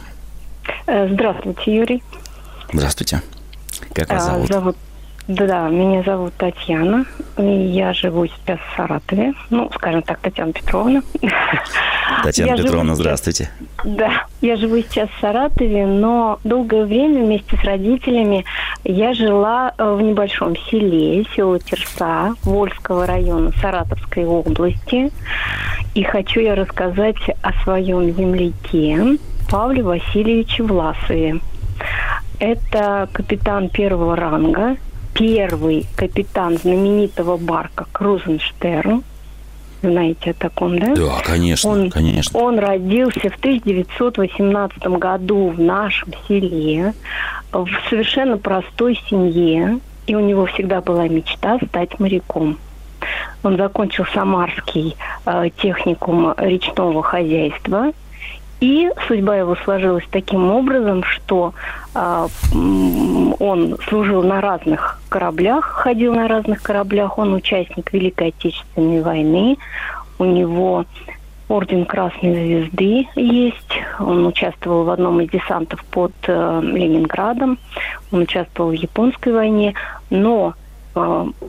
Э, 0.86 1.08
здравствуйте, 1.12 1.74
Юрий. 1.74 2.02
Здравствуйте. 2.72 3.22
Как 3.92 4.08
вас 4.08 4.22
а, 4.22 4.26
зовут? 4.26 4.48
Зовут 4.48 4.76
да, 5.28 5.68
меня 5.68 6.04
зовут 6.04 6.34
Татьяна. 6.36 7.04
И 7.36 7.42
я 7.42 7.92
живу 7.92 8.26
сейчас 8.26 8.60
в 8.60 8.76
Саратове. 8.76 9.34
Ну, 9.50 9.68
скажем 9.74 10.02
так, 10.02 10.20
Татьяна 10.20 10.52
Петровна. 10.52 11.02
Татьяна 12.22 12.50
я 12.50 12.56
Петровна, 12.56 12.94
здравствуйте. 12.94 13.50
Да, 13.84 14.26
я 14.40 14.56
живу 14.56 14.80
сейчас 14.82 15.08
в 15.10 15.20
Саратове, 15.20 15.84
но 15.86 16.38
долгое 16.44 16.84
время 16.84 17.24
вместе 17.24 17.56
с 17.56 17.64
родителями 17.64 18.44
я 18.84 19.14
жила 19.14 19.72
э, 19.76 19.94
в 19.94 20.00
небольшом 20.00 20.56
селе, 20.70 21.24
село 21.34 21.58
Терса, 21.58 22.34
Вольского 22.44 23.04
района 23.06 23.50
Саратовской 23.60 24.24
области. 24.24 25.10
И 25.94 26.04
хочу 26.04 26.40
я 26.40 26.54
рассказать 26.54 27.16
о 27.42 27.52
своем 27.64 28.14
земляке 28.14 29.18
Павле 29.50 29.82
Васильевиче 29.82 30.62
Власове. 30.62 31.40
Это 32.38 33.08
капитан 33.12 33.70
первого 33.70 34.14
ранга, 34.14 34.76
первый 35.16 35.86
капитан 35.96 36.58
знаменитого 36.58 37.36
барка 37.36 37.86
Крузенштерн. 37.92 39.02
Знаете 39.82 40.30
о 40.30 40.34
таком, 40.34 40.78
да? 40.78 40.94
Да, 40.94 41.20
конечно, 41.24 41.70
он, 41.70 41.90
конечно. 41.90 42.38
Он 42.38 42.58
родился 42.58 43.30
в 43.30 43.36
1918 43.36 44.82
году 44.98 45.48
в 45.48 45.60
нашем 45.60 46.12
селе, 46.26 46.94
в 47.52 47.68
совершенно 47.88 48.38
простой 48.38 48.98
семье, 49.08 49.80
и 50.06 50.14
у 50.14 50.20
него 50.20 50.46
всегда 50.46 50.80
была 50.80 51.08
мечта 51.08 51.58
стать 51.68 51.98
моряком. 52.00 52.58
Он 53.42 53.56
закончил 53.56 54.06
Самарский 54.12 54.96
э, 55.24 55.50
техникум 55.60 56.34
речного 56.36 57.02
хозяйства– 57.02 57.92
и 58.60 58.90
судьба 59.06 59.36
его 59.36 59.56
сложилась 59.64 60.04
таким 60.10 60.50
образом, 60.50 61.04
что 61.04 61.52
э, 61.94 62.28
он 63.38 63.76
служил 63.88 64.22
на 64.22 64.40
разных 64.40 65.00
кораблях, 65.08 65.64
ходил 65.64 66.14
на 66.14 66.26
разных 66.26 66.62
кораблях, 66.62 67.18
он 67.18 67.34
участник 67.34 67.92
Великой 67.92 68.28
Отечественной 68.28 69.02
войны, 69.02 69.58
у 70.18 70.24
него 70.24 70.84
орден 71.48 71.84
Красной 71.84 72.34
Звезды 72.34 73.06
есть, 73.14 73.78
он 74.00 74.26
участвовал 74.26 74.84
в 74.84 74.90
одном 74.90 75.20
из 75.20 75.30
десантов 75.30 75.84
под 75.84 76.12
э, 76.26 76.60
Ленинградом, 76.62 77.58
он 78.10 78.22
участвовал 78.22 78.70
в 78.70 78.74
Японской 78.74 79.32
войне, 79.32 79.74
но 80.10 80.54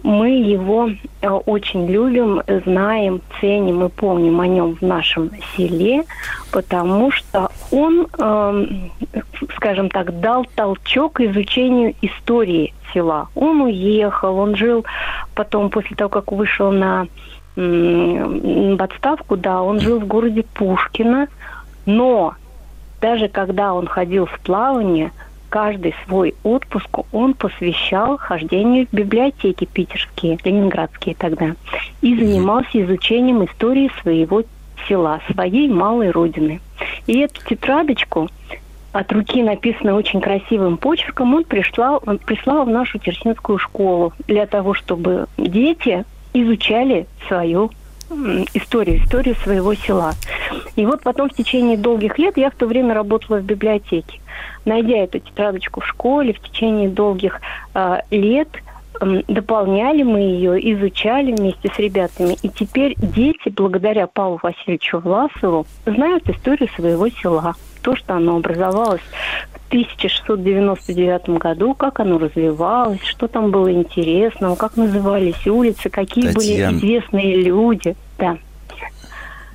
мы 0.03 0.29
его 0.29 0.89
э, 1.21 1.29
очень 1.29 1.87
любим, 1.87 2.41
знаем, 2.65 3.21
ценим 3.39 3.85
и 3.85 3.89
помним 3.89 4.41
о 4.41 4.47
нем 4.47 4.75
в 4.75 4.81
нашем 4.81 5.31
селе, 5.55 6.03
потому 6.51 7.11
что 7.11 7.49
он, 7.71 8.07
эм, 8.19 8.91
скажем 9.55 9.89
так, 9.89 10.19
дал 10.19 10.45
толчок 10.55 11.21
изучению 11.21 11.95
истории 12.01 12.73
села. 12.93 13.29
Он 13.35 13.61
уехал, 13.61 14.37
он 14.37 14.55
жил 14.55 14.85
потом, 15.33 15.69
после 15.69 15.95
того, 15.95 16.09
как 16.09 16.31
вышел 16.31 16.71
на 16.71 17.07
отставку, 17.55 19.37
да, 19.37 19.61
он 19.61 19.79
жил 19.79 19.99
в 19.99 20.05
городе 20.05 20.43
Пушкино, 20.43 21.27
но 21.85 22.35
даже 23.01 23.29
когда 23.29 23.73
он 23.73 23.87
ходил 23.87 24.25
в 24.25 24.39
плавание– 24.41 25.11
каждый 25.49 25.95
свой 26.05 26.35
отпуск 26.43 26.89
он 27.11 27.33
посвящал 27.33 28.17
хождению 28.17 28.87
в 28.87 28.95
библиотеки 28.95 29.65
питерские, 29.65 30.37
ленинградские 30.43 31.15
тогда, 31.15 31.55
и 32.01 32.15
занимался 32.15 32.81
изучением 32.81 33.45
истории 33.45 33.91
своего 34.01 34.43
села, 34.87 35.21
своей 35.31 35.67
малой 35.67 36.11
родины. 36.11 36.59
И 37.07 37.19
эту 37.19 37.43
тетрадочку 37.45 38.29
от 38.91 39.11
руки 39.11 39.43
написанную 39.43 39.95
очень 39.95 40.21
красивым 40.21 40.77
почерком, 40.77 41.33
он 41.35 41.43
прислал, 41.43 42.01
он 42.05 42.17
прислал 42.17 42.65
в 42.65 42.69
нашу 42.69 42.99
Терсинскую 42.99 43.59
школу 43.59 44.13
для 44.27 44.47
того, 44.47 44.73
чтобы 44.73 45.27
дети 45.37 46.03
изучали 46.33 47.07
свою 47.27 47.71
историю, 48.53 49.03
историю 49.03 49.35
своего 49.43 49.73
села. 49.73 50.13
И 50.75 50.85
вот 50.85 51.01
потом 51.01 51.29
в 51.29 51.33
течение 51.33 51.77
долгих 51.77 52.17
лет 52.17 52.37
я 52.37 52.49
в 52.49 52.55
то 52.55 52.65
время 52.65 52.93
работала 52.93 53.37
в 53.37 53.43
библиотеке 53.43 54.19
найдя 54.67 54.97
эту 54.97 55.19
тетрадочку 55.19 55.81
в 55.81 55.87
школе 55.87 56.33
в 56.33 56.39
течение 56.39 56.89
долгих 56.89 57.41
э, 57.73 58.01
лет, 58.11 58.49
э, 58.99 59.21
дополняли 59.27 60.03
мы 60.03 60.19
ее, 60.19 60.73
изучали 60.73 61.33
вместе 61.33 61.71
с 61.73 61.79
ребятами. 61.79 62.37
И 62.43 62.49
теперь 62.49 62.93
дети, 62.97 63.49
благодаря 63.49 64.07
Павлу 64.07 64.39
Васильевичу 64.43 64.99
Власову, 64.99 65.65
знают 65.85 66.29
историю 66.29 66.69
своего 66.75 67.09
села. 67.09 67.55
То, 67.87 67.95
что 67.95 68.15
оно 68.15 68.35
образовалось 68.35 68.99
в 69.53 69.67
1699 69.69 71.29
году, 71.39 71.73
как 71.73 72.01
оно 72.01 72.17
развивалось, 72.17 72.99
что 72.99 73.29
там 73.29 73.49
было 73.49 73.71
интересного, 73.71 74.57
как 74.57 74.75
назывались 74.75 75.47
улицы, 75.47 75.89
какие 75.89 76.33
Татьяна... 76.33 76.79
были 76.79 76.79
известные 76.79 77.41
люди. 77.43 77.95
Да. 78.17 78.37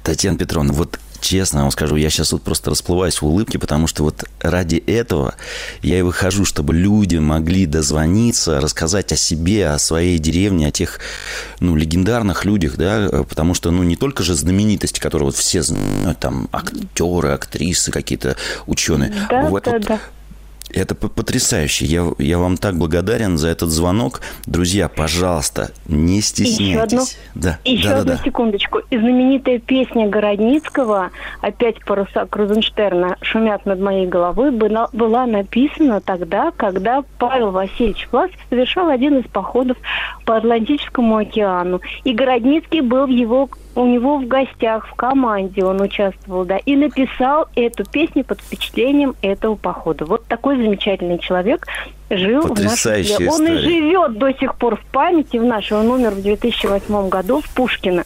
Татьяна 0.02 0.38
Петровна, 0.38 0.72
вот 0.72 0.98
честно 1.22 1.62
вам 1.62 1.70
скажу, 1.70 1.96
я 1.96 2.10
сейчас 2.10 2.32
вот 2.32 2.42
просто 2.42 2.70
расплываюсь 2.70 3.22
в 3.22 3.26
улыбке, 3.26 3.58
потому 3.58 3.86
что 3.86 4.04
вот 4.04 4.24
ради 4.40 4.76
этого 4.76 5.34
я 5.80 5.98
и 5.98 6.02
выхожу, 6.02 6.44
чтобы 6.44 6.74
люди 6.74 7.16
могли 7.16 7.64
дозвониться, 7.66 8.60
рассказать 8.60 9.12
о 9.12 9.16
себе, 9.16 9.68
о 9.68 9.78
своей 9.78 10.18
деревне, 10.18 10.68
о 10.68 10.70
тех, 10.70 11.00
ну, 11.60 11.76
легендарных 11.76 12.44
людях, 12.44 12.76
да, 12.76 13.24
потому 13.28 13.54
что, 13.54 13.70
ну, 13.70 13.82
не 13.82 13.96
только 13.96 14.22
же 14.22 14.34
знаменитости, 14.34 15.00
которые 15.00 15.26
вот 15.26 15.36
все 15.36 15.62
знают, 15.62 16.18
там, 16.18 16.48
актеры, 16.52 17.30
актрисы 17.30 17.90
какие-то, 17.90 18.36
ученые. 18.66 19.14
Да, 19.30 19.42
вот, 19.42 19.64
да, 19.64 19.72
вот, 19.72 19.82
да. 19.82 20.00
Это 20.74 20.94
потрясающе. 20.94 21.84
Я, 21.84 22.06
я 22.18 22.38
вам 22.38 22.56
так 22.56 22.76
благодарен 22.76 23.38
за 23.38 23.48
этот 23.48 23.70
звонок. 23.70 24.20
Друзья, 24.46 24.88
пожалуйста, 24.88 25.70
не 25.86 26.20
стесняйтесь. 26.20 26.60
Еще 26.60 26.80
одну, 26.80 27.02
да, 27.34 27.58
еще 27.64 27.88
да, 27.88 27.98
одну 27.98 28.12
да, 28.12 28.18
секундочку. 28.24 28.78
И 28.90 28.98
знаменитая 28.98 29.58
песня 29.58 30.08
Городницкого 30.08 31.10
«Опять 31.40 31.84
паруса 31.84 32.26
Крузенштерна 32.26 33.16
шумят 33.20 33.66
над 33.66 33.80
моей 33.80 34.06
головой» 34.06 34.50
была, 34.50 34.88
была 34.92 35.26
написана 35.26 36.00
тогда, 36.00 36.52
когда 36.52 37.02
Павел 37.18 37.50
Васильевич 37.50 38.08
Власов 38.10 38.36
совершал 38.48 38.88
один 38.88 39.18
из 39.18 39.26
походов 39.26 39.76
по 40.24 40.36
Атлантическому 40.36 41.16
океану. 41.16 41.80
И 42.04 42.14
Городницкий 42.14 42.80
был 42.80 43.06
в 43.06 43.10
его 43.10 43.48
у 43.74 43.86
него 43.86 44.18
в 44.18 44.26
гостях, 44.26 44.86
в 44.86 44.94
команде 44.94 45.64
он 45.64 45.80
участвовал, 45.80 46.44
да, 46.44 46.58
и 46.58 46.76
написал 46.76 47.46
эту 47.54 47.84
песню 47.84 48.24
под 48.24 48.40
впечатлением 48.40 49.14
этого 49.22 49.54
похода. 49.56 50.04
Вот 50.04 50.24
такой 50.26 50.56
замечательный 50.56 51.18
человек 51.18 51.66
жил 52.10 52.42
Потрясающая 52.48 53.16
в 53.16 53.20
нашем 53.20 53.34
Он 53.34 53.46
и 53.46 53.58
живет 53.58 54.18
до 54.18 54.32
сих 54.34 54.54
пор 54.56 54.76
в 54.76 54.84
памяти 54.92 55.38
в 55.38 55.44
нашей. 55.44 55.78
Он 55.78 55.90
умер 55.90 56.10
в 56.10 56.22
2008 56.22 57.08
году 57.08 57.40
в 57.40 57.48
Пушкино. 57.50 58.04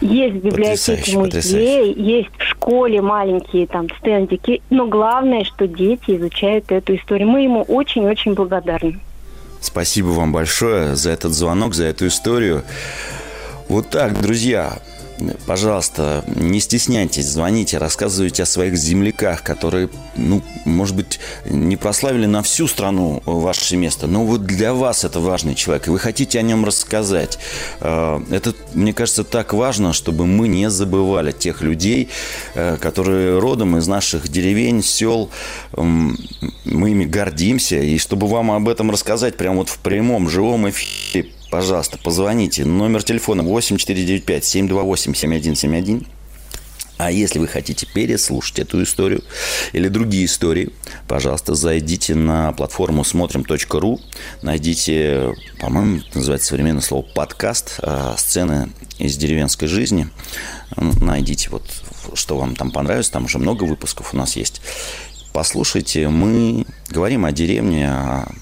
Есть 0.00 0.36
в 0.36 0.44
библиотеке 0.44 1.18
музее, 1.18 1.92
есть 1.92 2.30
в 2.38 2.44
школе 2.44 3.02
маленькие 3.02 3.66
там 3.66 3.88
стендики. 3.98 4.62
Но 4.70 4.86
главное, 4.86 5.44
что 5.44 5.66
дети 5.66 6.16
изучают 6.16 6.70
эту 6.70 6.96
историю. 6.96 7.28
Мы 7.28 7.42
ему 7.42 7.62
очень-очень 7.62 8.34
благодарны. 8.34 9.00
Спасибо 9.60 10.08
вам 10.08 10.32
большое 10.32 10.96
за 10.96 11.10
этот 11.10 11.32
звонок, 11.32 11.74
за 11.74 11.84
эту 11.84 12.08
историю. 12.08 12.62
Вот 13.68 13.90
так, 13.90 14.20
друзья, 14.20 14.78
пожалуйста, 15.46 16.24
не 16.26 16.60
стесняйтесь, 16.60 17.26
звоните, 17.26 17.78
рассказывайте 17.78 18.42
о 18.42 18.46
своих 18.46 18.76
земляках, 18.76 19.42
которые, 19.42 19.88
ну, 20.16 20.42
может 20.64 20.96
быть, 20.96 21.20
не 21.44 21.76
прославили 21.76 22.26
на 22.26 22.42
всю 22.42 22.68
страну 22.68 23.22
ваше 23.26 23.76
место, 23.76 24.06
но 24.06 24.24
вот 24.24 24.44
для 24.44 24.74
вас 24.74 25.04
это 25.04 25.20
важный 25.20 25.54
человек, 25.54 25.88
и 25.88 25.90
вы 25.90 25.98
хотите 25.98 26.38
о 26.38 26.42
нем 26.42 26.64
рассказать. 26.64 27.38
Э, 27.80 28.20
Это, 28.30 28.54
мне 28.74 28.92
кажется, 28.92 29.24
так 29.24 29.52
важно, 29.52 29.92
чтобы 29.92 30.26
мы 30.26 30.48
не 30.48 30.70
забывали 30.70 31.32
тех 31.32 31.62
людей, 31.62 32.08
э, 32.54 32.76
которые 32.80 33.38
родом 33.38 33.76
из 33.76 33.86
наших 33.86 34.28
деревень, 34.28 34.82
сел, 34.82 35.30
мы 35.76 36.90
ими 36.90 37.04
гордимся, 37.04 37.76
и 37.76 37.98
чтобы 37.98 38.26
вам 38.26 38.50
об 38.50 38.68
этом 38.68 38.90
рассказать 38.90 39.36
прямо 39.36 39.58
вот 39.58 39.68
в 39.68 39.78
прямом, 39.78 40.28
живом 40.28 40.68
эфире, 40.68 41.30
пожалуйста, 41.52 41.98
позвоните. 41.98 42.64
Номер 42.64 43.02
телефона 43.02 43.42
8495-728-7171. 43.42 46.06
А 46.96 47.10
если 47.10 47.38
вы 47.38 47.46
хотите 47.46 47.84
переслушать 47.84 48.60
эту 48.60 48.82
историю 48.82 49.22
или 49.74 49.88
другие 49.88 50.24
истории, 50.24 50.70
пожалуйста, 51.06 51.54
зайдите 51.54 52.14
на 52.14 52.52
платформу 52.52 53.04
смотрим.ру, 53.04 54.00
найдите, 54.40 55.34
по-моему, 55.60 56.00
называется 56.14 56.48
современное 56.48 56.80
слово 56.80 57.02
подкаст, 57.02 57.80
а, 57.82 58.14
сцены 58.16 58.70
из 58.98 59.18
деревенской 59.18 59.68
жизни. 59.68 60.08
Найдите 60.76 61.50
вот, 61.50 61.66
что 62.14 62.38
вам 62.38 62.56
там 62.56 62.70
понравится, 62.70 63.12
там 63.12 63.26
уже 63.26 63.38
много 63.38 63.64
выпусков 63.64 64.14
у 64.14 64.16
нас 64.16 64.36
есть. 64.36 64.62
Послушайте, 65.34 66.08
мы 66.08 66.64
говорим 66.88 67.26
о 67.26 67.32
деревне, 67.32 67.90
о 67.90 68.32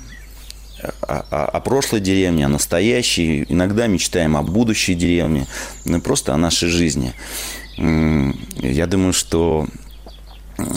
о, 1.03 1.25
о- 1.31 1.45
о 1.47 1.61
прошлой 1.61 2.01
деревне, 2.01 2.47
о 2.47 2.49
настоящей, 2.49 3.45
иногда 3.49 3.87
мечтаем 3.87 4.37
о 4.37 4.43
будущей 4.43 4.95
деревне, 4.95 5.47
ну, 5.85 6.01
просто 6.01 6.35
о 6.35 6.37
нашей 6.37 6.69
жизни. 6.69 7.13
Я 7.77 8.87
думаю, 8.87 9.13
что 9.13 9.67
м, 10.59 10.75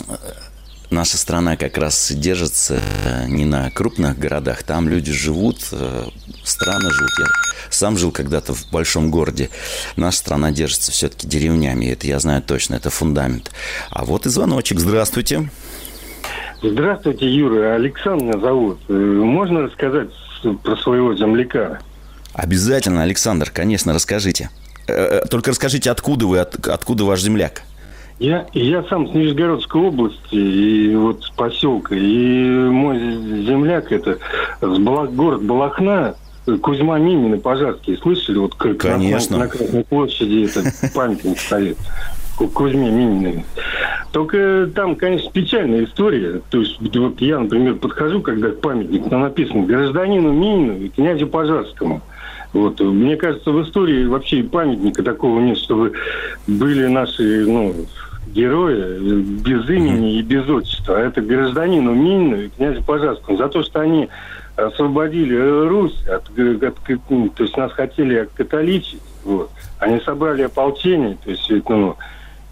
наша 0.90 1.18
страна 1.18 1.58
как 1.58 1.78
раз 1.78 2.12
держится 2.12 2.80
э, 3.06 3.26
не 3.28 3.46
на 3.46 3.70
крупных 3.72 4.18
городах, 4.18 4.64
там 4.64 4.88
люди 4.88 5.12
живут, 5.12 5.68
э, 5.72 6.06
страны 6.44 6.92
живут. 6.92 7.12
Я 7.20 7.26
сам 7.70 7.98
жил 7.98 8.12
когда-то 8.12 8.54
в 8.54 8.70
большом 8.72 9.10
городе. 9.12 9.50
Наша 9.96 10.18
страна 10.20 10.52
держится 10.52 10.92
все-таки 10.92 11.28
деревнями, 11.28 11.86
это 11.88 12.08
я 12.08 12.20
знаю 12.20 12.42
точно, 12.42 12.76
это 12.76 12.90
фундамент. 12.90 13.52
А 13.90 14.06
вот 14.06 14.26
и 14.26 14.30
звоночек. 14.30 14.80
Здравствуйте. 14.80 15.50
Здравствуйте, 16.64 17.30
Юра. 17.30 17.76
Александр 17.76 18.24
меня 18.24 18.40
зовут. 18.40 18.78
Э, 18.88 18.94
Можно 18.94 19.64
рассказать 19.64 20.10
про 20.64 20.78
своего 20.78 21.14
земляка? 21.16 21.80
Обязательно, 22.34 23.04
Александр, 23.04 23.52
конечно, 23.54 23.94
расскажите. 23.94 24.50
Э, 24.88 24.94
э, 25.24 25.26
Только 25.30 25.50
расскажите, 25.52 25.92
откуда 25.92 26.26
вы, 26.26 26.40
от- 26.40 26.66
откуда 26.68 27.04
ваш 27.04 27.22
земляк? 27.22 27.64
Я, 28.20 28.46
я 28.54 28.84
сам 28.84 29.10
с 29.10 29.14
Нижегородской 29.14 29.82
области, 29.82 30.36
и 30.36 30.96
вот 30.96 31.24
с 31.24 31.30
поселка. 31.32 31.96
И 31.96 32.46
мой 32.48 32.98
земляк 33.46 33.92
это 33.92 34.20
с 34.62 34.78
Бала- 34.80 35.08
город 35.08 35.44
Балахна, 35.44 36.16
Кузьма 36.62 36.98
Минин 37.00 37.34
и 37.34 37.38
Пожарский. 37.40 37.98
Слышали? 37.98 38.38
Вот 38.38 38.56
как 38.56 38.78
Конечно. 38.78 39.38
На, 39.38 39.44
на 39.46 39.50
Красной 39.50 39.84
площади 39.84 40.46
этот 40.46 40.94
памятник 40.94 41.40
стоит. 41.40 41.78
Ку- 42.48 42.54
Кузьме 42.54 42.92
Минину. 42.92 43.44
Только 44.12 44.70
там, 44.76 44.96
конечно, 44.96 45.32
печальная 45.32 45.86
история. 45.86 46.42
То 46.50 46.60
есть 46.60 46.78
вот 46.80 47.20
я, 47.22 47.40
например, 47.40 47.76
подхожу, 47.76 48.22
когда 48.22 48.50
к 48.50 48.60
памятнику, 48.62 49.10
там 49.10 49.22
написано 49.22 49.66
гражданину 49.66 50.32
Минину 50.32 50.78
и 50.78 50.90
князю 50.90 51.28
Пожарскому. 51.28 52.02
Вот. 52.54 52.80
Мне 52.80 53.16
кажется, 53.18 53.52
в 53.52 53.62
истории 53.64 54.06
вообще 54.06 54.44
памятника 54.44 55.02
такого 55.02 55.40
нет, 55.40 55.58
чтобы 55.58 55.94
были 56.46 56.86
наши 56.86 57.46
ну, 57.48 57.74
герои 58.28 59.22
без 59.22 59.68
имени 59.70 60.20
и 60.20 60.22
без 60.22 60.48
отчества. 60.48 60.98
А 60.98 61.02
это 61.02 61.22
гражданину 61.22 61.94
Минину 61.94 62.42
и 62.42 62.50
князю 62.50 62.84
Пожарскому. 62.84 63.38
За 63.38 63.48
то, 63.48 63.64
что 63.64 63.80
они 63.80 64.10
освободили 64.56 65.36
Русь, 65.68 66.06
от, 66.08 66.30
от- 66.38 67.10
ну, 67.10 67.30
то 67.30 67.44
есть 67.44 67.58
нас 67.58 67.72
хотели 67.72 68.30
католичить. 68.36 69.02
Вот. 69.26 69.50
Они 69.80 70.00
собрали 70.02 70.44
ополчение, 70.44 71.18
то 71.24 71.32
есть 71.32 71.50
ну, 71.68 71.96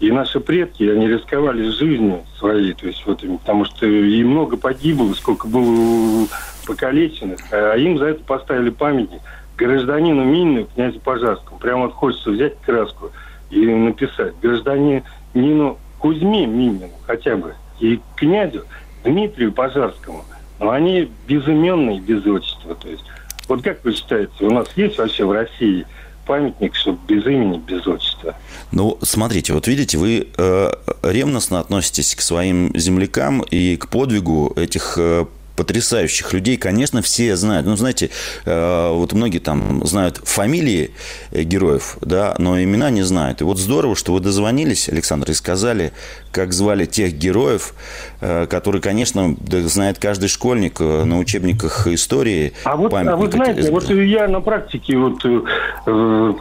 и 0.02 0.10
наши 0.10 0.40
предки, 0.40 0.82
они 0.82 1.06
рисковали 1.06 1.68
жизнью 1.70 2.24
своей, 2.36 2.72
то 2.72 2.88
есть 2.88 3.06
вот, 3.06 3.20
потому 3.20 3.64
что 3.64 3.86
и 3.86 4.24
много 4.24 4.56
погибло, 4.56 5.12
сколько 5.14 5.46
было 5.46 6.26
покалеченных, 6.66 7.38
а 7.52 7.76
им 7.76 7.98
за 7.98 8.06
это 8.06 8.24
поставили 8.24 8.70
памятник 8.70 9.20
гражданину 9.56 10.24
Минину, 10.24 10.66
князю 10.74 10.98
Пожарскому. 10.98 11.60
Прямо 11.60 11.82
вот 11.84 11.92
хочется 11.92 12.30
взять 12.30 12.60
краску 12.62 13.12
и 13.50 13.64
написать 13.64 14.34
гражданину 14.42 15.78
Кузьме 16.00 16.46
Минину 16.46 16.90
хотя 17.06 17.36
бы 17.36 17.54
и 17.78 18.00
князю 18.16 18.64
Дмитрию 19.04 19.52
Пожарскому. 19.52 20.24
Но 20.58 20.70
они 20.70 21.12
безыменные, 21.28 22.00
без 22.00 22.26
отчества. 22.26 22.74
То 22.74 22.88
есть, 22.88 23.04
вот 23.46 23.62
как 23.62 23.84
вы 23.84 23.92
считаете, 23.92 24.32
у 24.40 24.50
нас 24.50 24.66
есть 24.74 24.98
вообще 24.98 25.24
в 25.24 25.30
России 25.30 25.86
памятник, 26.26 26.74
чтобы 26.74 26.98
без 27.06 27.24
имени, 27.26 27.58
без 27.58 27.86
отчества? 27.86 28.34
Ну, 28.70 28.98
смотрите, 29.02 29.52
вот 29.52 29.66
видите, 29.66 29.98
вы 29.98 30.28
э, 30.36 30.72
ревностно 31.02 31.60
относитесь 31.60 32.14
к 32.14 32.20
своим 32.20 32.76
землякам 32.76 33.42
и 33.42 33.76
к 33.76 33.88
подвигу 33.88 34.52
этих 34.56 34.94
э, 34.98 35.26
потрясающих 35.56 36.32
людей, 36.32 36.56
конечно, 36.56 37.02
все 37.02 37.36
знают. 37.36 37.66
Ну, 37.66 37.76
знаете, 37.76 38.10
э, 38.44 38.90
вот 38.92 39.12
многие 39.12 39.38
там 39.38 39.84
знают 39.86 40.18
фамилии 40.24 40.92
э, 41.30 41.42
героев, 41.42 41.98
да, 42.00 42.34
но 42.38 42.60
имена 42.62 42.90
не 42.90 43.02
знают. 43.02 43.40
И 43.40 43.44
вот 43.44 43.58
здорово, 43.58 43.96
что 43.96 44.12
вы 44.12 44.20
дозвонились, 44.20 44.88
Александр, 44.88 45.30
и 45.30 45.34
сказали, 45.34 45.92
как 46.30 46.52
звали 46.52 46.86
тех 46.86 47.14
героев, 47.14 47.74
э, 48.20 48.46
которые, 48.46 48.80
конечно, 48.80 49.36
знает 49.48 49.98
каждый 49.98 50.28
школьник 50.28 50.80
на 50.80 51.18
учебниках 51.18 51.86
истории. 51.86 52.52
А 52.64 52.76
вот, 52.76 52.92
а 52.92 53.16
вы 53.16 53.30
знаете, 53.30 53.70
вот 53.70 53.90
я 53.90 54.28
на 54.28 54.40
практике 54.40 54.96
вот 54.96 55.24
э, 55.24 55.40
э, 55.86 56.34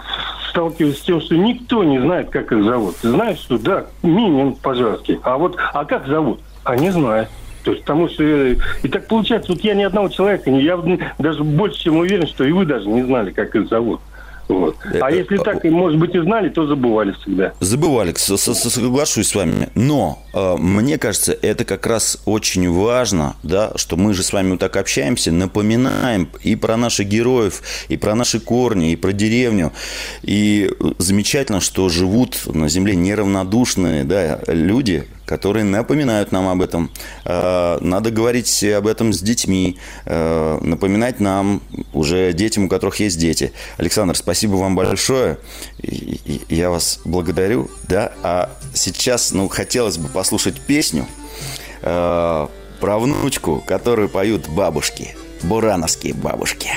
сталкиваюсь 0.50 0.98
с 0.98 1.02
тем, 1.02 1.22
что 1.22 1.36
никто 1.36 1.84
не 1.84 2.00
знает, 2.00 2.30
как 2.30 2.52
их 2.52 2.64
зовут. 2.64 2.96
Знаешь, 3.02 3.40
что 3.40 3.58
да, 3.58 3.86
Минин 4.04 4.56
Пожарский, 4.56 5.20
а 5.24 5.38
вот, 5.38 5.58
а 5.74 5.86
как 5.86 6.08
зовут? 6.08 6.40
А 6.64 6.76
не 6.76 6.92
знаю. 6.92 7.28
То 7.64 7.72
есть, 7.72 7.84
потому 7.84 8.10
что... 8.10 8.24
э, 8.24 8.56
И 8.84 8.88
так 8.88 9.08
получается, 9.08 9.52
вот 9.54 9.64
я 9.64 9.74
ни 9.74 9.84
одного 9.84 10.10
человека, 10.10 10.50
не, 10.50 10.64
я 10.64 10.80
даже 11.20 11.44
больше 11.44 11.84
чем 11.84 11.98
уверен, 11.98 12.28
что 12.28 12.44
и 12.44 12.52
вы 12.52 12.66
даже 12.66 12.88
не 12.88 13.04
знали, 13.04 13.32
как 13.32 13.56
их 13.56 13.68
зовут. 13.68 14.02
Вот. 14.52 14.76
А 15.00 15.12
Э, 15.12 15.18
если 15.18 15.40
э, 15.40 15.44
так, 15.44 15.64
может 15.64 16.00
быть, 16.00 16.14
и 16.14 16.20
знали, 16.20 16.50
то 16.50 16.68
забывали 16.68 17.14
всегда. 17.22 17.54
Забывали, 17.60 18.14
соглашусь 18.16 19.30
с 19.30 19.36
вами. 19.36 19.70
Но 19.76 20.20
э, 20.34 20.56
мне 20.58 20.98
кажется, 20.98 21.38
это 21.42 21.64
как 21.64 21.88
раз 21.88 22.22
очень 22.26 22.70
важно, 22.70 23.36
да, 23.44 23.72
что 23.76 23.96
мы 23.96 24.14
же 24.14 24.24
с 24.24 24.34
вами 24.34 24.52
вот 24.52 24.60
так 24.60 24.76
общаемся, 24.76 25.32
напоминаем 25.32 26.28
и 26.44 26.56
про 26.56 26.76
наших 26.78 27.08
героев, 27.08 27.62
и 27.88 27.98
про 27.98 28.16
наши 28.16 28.40
корни, 28.40 28.92
и 28.92 28.96
про 28.96 29.14
деревню. 29.14 29.72
И 30.22 30.70
замечательно, 30.98 31.62
что 31.62 31.88
живут 31.90 32.42
на 32.54 32.68
земле 32.68 32.96
неравнодушные 32.96 34.04
да, 34.04 34.40
люди, 34.48 35.06
которые 35.32 35.64
напоминают 35.64 36.34
нам 36.34 36.50
об 36.50 36.62
этом. 36.62 36.92
Э, 37.24 37.78
Надо 37.80 38.12
говорить 38.12 38.62
об 38.66 38.86
этом 38.86 39.14
с 39.14 39.22
детьми, 39.22 39.78
э, 40.06 40.60
напоминать 40.62 41.22
нам, 41.22 41.62
уже 41.94 42.34
детям, 42.34 42.66
у 42.66 42.68
которых 42.68 43.00
есть 43.00 43.18
дети. 43.18 43.54
Александр, 43.78 44.18
спасибо 44.18 44.56
вам 44.56 44.76
большое. 44.76 45.38
Я 46.50 46.70
вас 46.70 47.00
благодарю. 47.06 47.70
Да? 47.88 48.12
А 48.24 48.50
сейчас, 48.74 49.32
ну, 49.32 49.48
хотелось 49.48 49.98
бы 49.98 50.10
послушать 50.10 50.60
песню 50.60 51.08
э, 51.82 52.48
про 52.82 53.00
внучку, 53.00 53.64
которую 53.66 54.10
поют 54.10 54.50
бабушки, 54.50 55.16
бурановские 55.44 56.14
бабушки. 56.14 56.72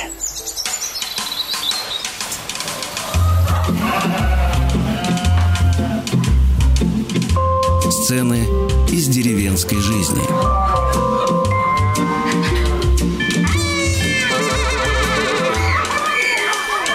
Сцены 8.04 8.46
из 8.90 9.08
деревенской 9.08 9.78
жизни. 9.78 10.20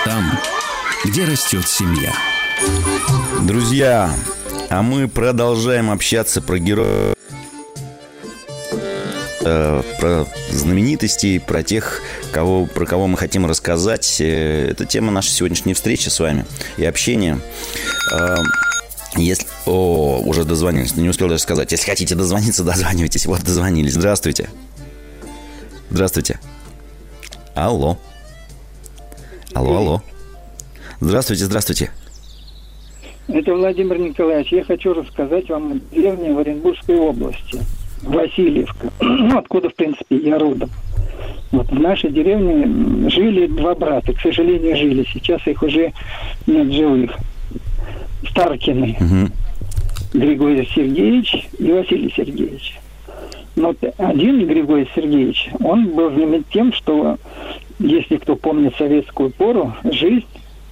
Там, 0.06 0.40
где 1.04 1.26
растет 1.26 1.68
семья. 1.68 2.14
Друзья, 3.42 4.14
а 4.70 4.84
мы 4.84 5.08
продолжаем 5.08 5.90
общаться 5.90 6.44
про 6.44 6.60
героев, 6.60 7.16
э, 9.42 9.82
про 10.00 10.28
знаменитостей, 10.52 11.40
про 11.40 11.64
тех, 11.64 12.04
кого, 12.32 12.68
про 12.68 12.86
кого 12.86 13.08
мы 13.08 13.18
хотим 13.18 13.48
рассказать. 13.48 14.18
Э, 14.22 14.70
Это 14.70 14.86
тема 14.86 15.12
нашей 15.12 15.32
сегодняшней 15.32 15.74
встречи 15.74 16.08
с 16.10 16.20
вами 16.20 16.46
и 16.78 16.86
общения. 16.86 17.40
Если... 19.16 19.48
О, 19.66 20.22
уже 20.26 20.44
дозвонились, 20.44 20.96
не 20.96 21.10
успел 21.10 21.28
даже 21.28 21.42
сказать. 21.42 21.72
Если 21.72 21.90
хотите 21.90 22.16
дозвониться, 22.16 22.64
дозванивайтесь. 22.66 23.26
Вот 23.26 23.44
дозвонились. 23.44 23.94
Здравствуйте. 23.94 24.50
Здравствуйте. 25.90 26.40
Алло. 27.56 27.98
Алло, 29.54 29.78
алло. 29.78 30.02
Здравствуйте, 31.02 31.46
здравствуйте. 31.46 31.92
Это 33.28 33.54
Владимир 33.54 33.98
Николаевич. 33.98 34.52
Я 34.52 34.64
хочу 34.64 34.94
рассказать 34.94 35.50
вам 35.50 35.74
о 35.74 35.96
деревне 35.96 36.34
в 36.34 36.40
Оренбургской 36.40 36.98
области, 36.98 37.60
Васильевка, 38.02 38.92
ну, 39.00 39.38
откуда, 39.38 39.70
в 39.70 39.76
принципе, 39.76 40.18
я 40.18 40.38
родом. 40.38 40.70
Вот 41.52 41.70
в 41.70 41.80
нашей 41.80 42.12
деревне 42.12 43.10
жили 43.10 43.48
два 43.48 43.76
брата, 43.76 44.14
к 44.14 44.22
сожалению, 44.22 44.78
жили. 44.78 45.06
Сейчас 45.12 45.46
их 45.48 45.62
уже 45.64 45.94
нет 46.48 46.72
живых. 46.72 47.12
Старкины. 48.28 48.98
Мгм. 49.00 49.32
Григорий 50.14 50.68
Сергеевич 50.74 51.48
и 51.58 51.72
Василий 51.72 52.12
Сергеевич. 52.16 52.80
Но 53.56 53.76
один 53.98 54.48
Григорий 54.48 54.88
Сергеевич, 54.96 55.50
он 55.60 55.90
был 55.90 56.12
знаменит 56.12 56.46
тем, 56.52 56.74
что, 56.74 57.18
если 57.80 58.18
кто 58.18 58.36
помнит 58.36 58.76
советскую 58.78 59.32
пору, 59.32 59.74
жизнь 59.84 60.26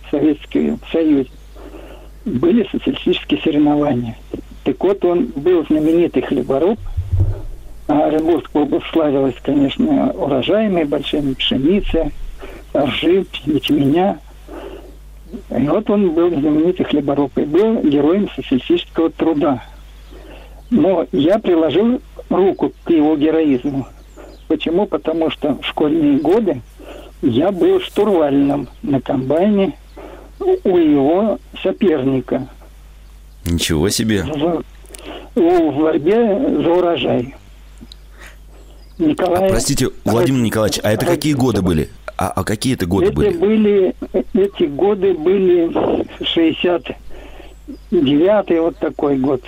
в 0.08 0.12
Советском 0.12 0.80
Союзе, 0.92 1.30
были 2.26 2.68
социалистические 2.72 3.42
соревнования. 3.42 4.18
Так 4.64 4.84
вот, 4.84 5.04
он 5.06 5.28
был 5.36 5.66
знаменитый 5.68 6.22
хлебороб, 6.22 6.80
а 7.88 8.10
область 8.54 8.86
славилась, 8.92 9.36
конечно, 9.42 10.12
урожаями 10.12 10.84
большими 10.84 11.34
пшеницы, 11.34 12.12
ржи, 12.76 13.26
ячменя. 13.46 14.20
И 15.50 15.68
вот 15.68 15.90
он 15.90 16.12
был 16.12 16.30
знаменитый 16.30 16.86
хлебороб 16.86 17.38
и 17.38 17.42
был 17.42 17.82
героем 17.82 18.30
социалистического 18.36 19.10
труда. 19.10 19.64
Но 20.70 21.06
я 21.12 21.40
приложил 21.40 22.02
руку 22.30 22.74
к 22.84 22.90
его 22.90 23.16
героизму. 23.16 23.88
Почему? 24.48 24.86
Потому 24.86 25.30
что 25.30 25.58
в 25.62 25.66
школьные 25.66 26.20
годы 26.20 26.62
я 27.22 27.52
был 27.52 27.80
штурвальным 27.82 28.68
на 28.84 29.02
комбайне 29.02 29.78
у 30.40 30.78
его 30.78 31.40
соперника 31.62 32.48
Ничего 33.46 33.90
себе. 33.90 34.24
в, 34.24 34.64
в 35.36 35.80
борьбе 35.80 36.62
за 36.64 36.70
урожай. 36.70 37.36
Николай... 38.98 39.48
А, 39.48 39.50
простите, 39.50 39.90
Владимир 40.06 40.42
Николаевич, 40.42 40.80
а 40.84 40.92
это 40.92 41.06
какие 41.06 41.34
годы 41.34 41.62
были? 41.62 41.90
А, 42.18 42.32
а 42.36 42.44
какие 42.44 42.74
это 42.74 42.86
годы 42.88 43.08
это 43.08 43.16
были? 43.16 43.38
были, 43.38 43.96
эти 44.34 44.64
годы 44.64 45.14
были 45.14 45.70
69-й, 46.20 48.60
вот 48.60 48.78
такой 48.78 49.18
год, 49.18 49.42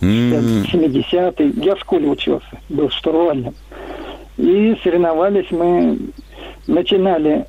М, 0.00 0.62
70-й. 0.64 1.64
Я 1.64 1.74
в 1.76 1.80
школе 1.80 2.08
учился, 2.08 2.46
был 2.68 2.90
штурвальным. 2.90 3.54
И 4.36 4.76
соревновались 4.82 5.50
мы, 5.50 5.98
начинали 6.66 7.46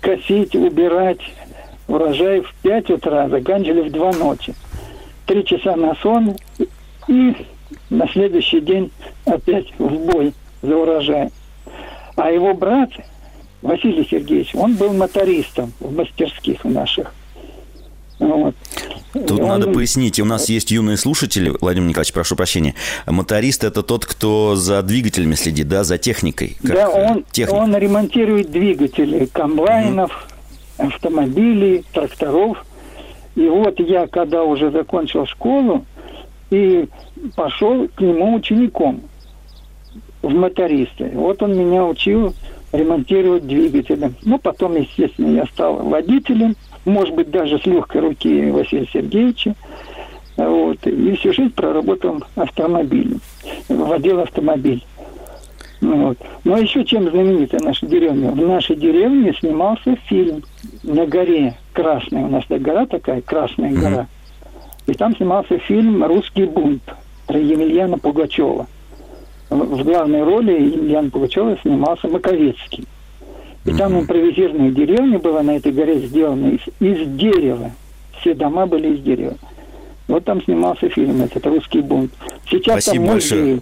косить, 0.00 0.54
убирать 0.54 1.20
урожай 1.88 2.40
в 2.40 2.54
5 2.62 2.90
утра, 2.90 3.28
заканчивали 3.28 3.88
в 3.88 3.92
2 3.92 4.12
ночи. 4.12 4.54
Три 5.26 5.44
часа 5.44 5.76
на 5.76 5.94
сон 5.96 6.36
и 7.08 7.34
на 7.90 8.08
следующий 8.08 8.60
день 8.60 8.90
опять 9.24 9.72
в 9.78 9.88
бой 10.06 10.32
за 10.62 10.76
урожай. 10.76 11.30
А 12.16 12.30
его 12.30 12.54
брат, 12.54 12.90
Василий 13.62 14.06
Сергеевич, 14.10 14.54
он 14.54 14.74
был 14.76 14.92
мотористом 14.92 15.72
в 15.80 15.94
мастерских 15.94 16.64
наших. 16.64 17.14
Вот. 18.18 18.54
Тут 19.12 19.40
Он- 19.40 19.48
надо 19.48 19.70
пояснить, 19.70 20.18
у 20.20 20.24
нас 20.24 20.48
есть 20.48 20.70
юные 20.70 20.96
слушатели, 20.96 21.52
Владимир 21.60 21.90
Николаевич, 21.90 22.14
прошу 22.14 22.34
прощения. 22.34 22.74
Моторист 23.06 23.62
это 23.64 23.82
тот, 23.82 24.06
кто 24.06 24.56
за 24.56 24.82
двигателями 24.82 25.34
следит, 25.34 25.68
да, 25.68 25.84
за 25.84 25.98
техникой. 25.98 26.56
да, 26.62 26.88
э, 26.88 27.10
он, 27.10 27.24
техник. 27.30 27.54
он 27.54 27.76
ремонтирует 27.76 28.50
двигатели 28.50 29.26
комбайнов, 29.26 30.28
автомобилей, 30.78 31.84
тракторов. 31.92 32.64
И 33.34 33.46
вот 33.48 33.78
я, 33.80 34.06
когда 34.06 34.44
уже 34.44 34.70
закончил 34.70 35.26
школу, 35.26 35.84
и 36.50 36.88
пошел 37.34 37.86
к 37.88 38.00
нему 38.00 38.34
учеником 38.34 39.02
в 40.26 40.34
мотористы. 40.34 41.10
Вот 41.14 41.42
он 41.42 41.56
меня 41.56 41.84
учил 41.84 42.34
ремонтировать 42.72 43.46
двигатели. 43.46 44.12
Ну, 44.22 44.38
потом, 44.38 44.76
естественно, 44.76 45.36
я 45.36 45.46
стал 45.46 45.76
водителем, 45.76 46.56
может 46.84 47.14
быть, 47.14 47.30
даже 47.30 47.58
с 47.58 47.66
легкой 47.66 48.02
руки 48.02 48.50
Василия 48.50 48.86
Сергеевича. 48.92 49.54
Вот. 50.36 50.86
И 50.86 51.16
всю 51.16 51.32
жизнь 51.32 51.52
проработал 51.52 52.22
автомобилем, 52.34 53.20
водил 53.68 54.20
автомобиль. 54.20 54.84
Вот. 55.80 56.18
Но 56.44 56.58
еще 56.58 56.84
чем 56.84 57.10
знаменита 57.10 57.62
наша 57.62 57.86
деревня? 57.86 58.30
В 58.30 58.36
нашей 58.36 58.76
деревне 58.76 59.34
снимался 59.38 59.96
фильм 60.06 60.42
на 60.82 61.06
горе 61.06 61.54
Красная. 61.72 62.24
У 62.24 62.28
нас 62.28 62.42
такая 62.44 62.60
гора 62.60 62.86
такая, 62.86 63.20
Красная 63.20 63.72
гора. 63.72 64.06
И 64.86 64.92
там 64.94 65.16
снимался 65.16 65.58
фильм 65.58 66.04
«Русский 66.04 66.44
бунт» 66.44 66.82
про 67.26 67.38
Емельяна 67.38 67.98
Пугачева. 67.98 68.66
В 69.50 69.84
главной 69.84 70.22
роли 70.24 70.52
Емельяна 70.52 71.10
Пугачева 71.10 71.56
снимался 71.62 72.08
Маковецкий. 72.08 72.84
И 73.64 73.72
там 73.72 73.98
импровизированная 73.98 74.70
деревня 74.70 75.18
была 75.18 75.42
на 75.42 75.56
этой 75.56 75.72
горе 75.72 76.06
сделана 76.06 76.48
из, 76.50 76.60
из 76.80 77.06
дерева. 77.16 77.72
Все 78.20 78.34
дома 78.34 78.66
были 78.66 78.94
из 78.96 79.02
дерева. 79.02 79.36
Вот 80.08 80.24
там 80.24 80.42
снимался 80.42 80.88
фильм 80.88 81.20
этот 81.22 81.44
«Русский 81.46 81.80
бунт». 81.80 82.12
Сейчас 82.48 82.84
Спасибо 82.84 83.04
там 83.06 83.14
большое. 83.14 83.42
музей. 83.42 83.60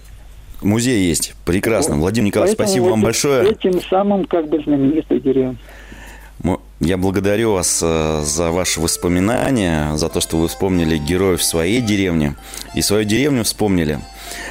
Музей 0.62 1.08
есть. 1.08 1.34
Прекрасно. 1.46 1.94
Вот. 1.94 2.02
Владимир 2.02 2.26
Николаевич, 2.28 2.56
Поэтому 2.56 2.68
спасибо 2.74 2.90
вам 2.90 3.00
вот 3.00 3.06
большое. 3.06 3.50
Этим 3.50 3.80
самым 3.82 4.24
как 4.26 4.48
бы 4.48 4.62
знаменитой 4.62 5.20
деревней. 5.20 5.56
Мо- 6.42 6.60
Я 6.80 6.98
благодарю 6.98 7.52
вас 7.52 7.80
э, 7.82 8.20
за 8.22 8.50
ваши 8.50 8.80
воспоминания, 8.80 9.96
за 9.96 10.08
то, 10.10 10.20
что 10.20 10.36
вы 10.36 10.48
вспомнили 10.48 10.98
героев 10.98 11.42
своей 11.42 11.80
деревни 11.80 12.34
и 12.74 12.82
свою 12.82 13.04
деревню 13.04 13.44
вспомнили. 13.44 14.00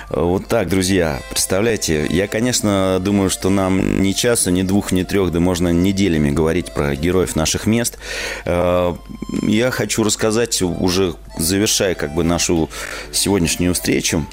Вот 0.10 0.48
так, 0.48 0.70
друзья, 0.70 1.20
представляете, 1.30 2.06
я, 2.10 2.28
конечно, 2.28 3.00
думаю, 3.02 3.30
что 3.30 3.50
нам 3.50 4.02
ни 4.02 4.12
часа, 4.12 4.52
ни 4.52 4.62
двух, 4.64 4.92
ни 4.92 5.04
трех, 5.04 5.32
да 5.32 5.40
можно 5.40 5.70
неделями 5.70 6.30
говорить 6.30 6.72
про 6.74 6.96
героев 6.96 7.36
наших 7.36 7.66
мест. 7.66 7.98
Э, 8.46 8.94
Я 9.42 9.72
хочу 9.72 10.04
рассказать, 10.04 10.62
уже 10.62 11.16
завершая 11.38 11.96
как 11.96 12.14
бы 12.14 12.24
нашу 12.24 12.70
сегодняшнюю 13.12 13.74
встречу, 13.74 14.26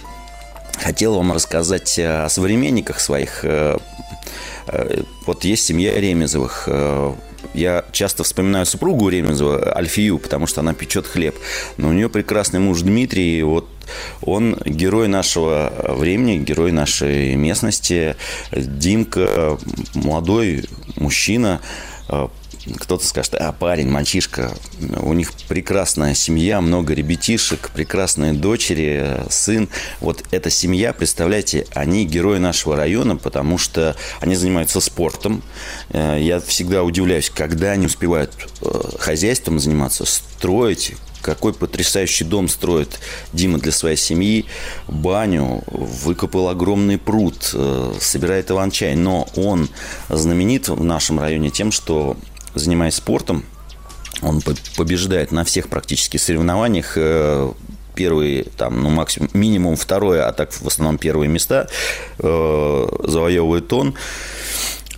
хотел 0.82 1.14
вам 1.14 1.32
рассказать 1.32 1.98
о 1.98 2.28
современниках 2.28 3.00
своих. 3.00 3.40
Э, 3.44 3.78
э, 4.66 5.02
Вот 5.26 5.44
есть 5.44 5.64
семья 5.64 5.98
Ремезовых. 5.98 6.68
Э, 7.42 7.46
я 7.54 7.84
часто 7.92 8.24
вспоминаю 8.24 8.66
супругу 8.66 9.08
Ремезова, 9.08 9.76
Альфию, 9.76 10.18
потому 10.18 10.46
что 10.46 10.60
она 10.60 10.74
печет 10.74 11.06
хлеб. 11.06 11.36
Но 11.76 11.88
у 11.88 11.92
нее 11.92 12.08
прекрасный 12.08 12.60
муж 12.60 12.82
Дмитрий, 12.82 13.38
и 13.38 13.42
вот 13.42 13.68
он 14.22 14.56
герой 14.64 15.08
нашего 15.08 15.72
времени, 15.88 16.38
герой 16.38 16.72
нашей 16.72 17.34
местности. 17.34 18.16
Димка, 18.52 19.58
молодой 19.94 20.64
мужчина, 20.96 21.60
кто-то 22.78 23.04
скажет, 23.06 23.34
а 23.34 23.52
парень, 23.52 23.88
мальчишка, 23.88 24.52
у 25.02 25.12
них 25.12 25.32
прекрасная 25.48 26.14
семья, 26.14 26.60
много 26.60 26.94
ребятишек, 26.94 27.70
прекрасные 27.70 28.32
дочери, 28.32 29.22
сын. 29.30 29.68
Вот 30.00 30.24
эта 30.30 30.50
семья, 30.50 30.92
представляете, 30.92 31.66
они 31.74 32.04
герои 32.04 32.38
нашего 32.38 32.76
района, 32.76 33.16
потому 33.16 33.58
что 33.58 33.96
они 34.20 34.34
занимаются 34.34 34.80
спортом. 34.80 35.42
Э, 35.90 36.18
я 36.20 36.40
всегда 36.40 36.82
удивляюсь, 36.82 37.30
когда 37.30 37.72
они 37.72 37.86
успевают 37.86 38.32
э, 38.62 38.80
хозяйством 38.98 39.58
заниматься, 39.58 40.04
строить, 40.04 40.94
какой 41.20 41.52
потрясающий 41.52 42.24
дом 42.24 42.48
строит 42.48 42.98
Дима 43.32 43.58
для 43.58 43.72
своей 43.72 43.96
семьи, 43.96 44.46
баню, 44.88 45.62
выкопал 45.66 46.48
огромный 46.48 46.98
пруд, 46.98 47.50
э, 47.52 47.94
собирает 48.00 48.50
иван-чай. 48.50 48.94
Но 48.96 49.28
он 49.36 49.68
знаменит 50.08 50.68
в 50.68 50.82
нашем 50.82 51.20
районе 51.20 51.50
тем, 51.50 51.72
что 51.72 52.16
занимаясь 52.54 52.94
спортом, 52.94 53.44
он 54.22 54.42
побеждает 54.76 55.32
на 55.32 55.44
всех 55.44 55.68
практически 55.68 56.16
соревнованиях. 56.16 56.92
Э, 56.96 57.52
первые, 57.94 58.44
там, 58.44 58.82
ну, 58.82 58.90
максимум, 58.90 59.30
минимум 59.34 59.76
второе, 59.76 60.26
а 60.26 60.32
так 60.32 60.52
в 60.52 60.66
основном 60.66 60.98
первые 60.98 61.28
места 61.28 61.68
э, 62.18 62.88
завоевывает 63.04 63.72
он. 63.72 63.94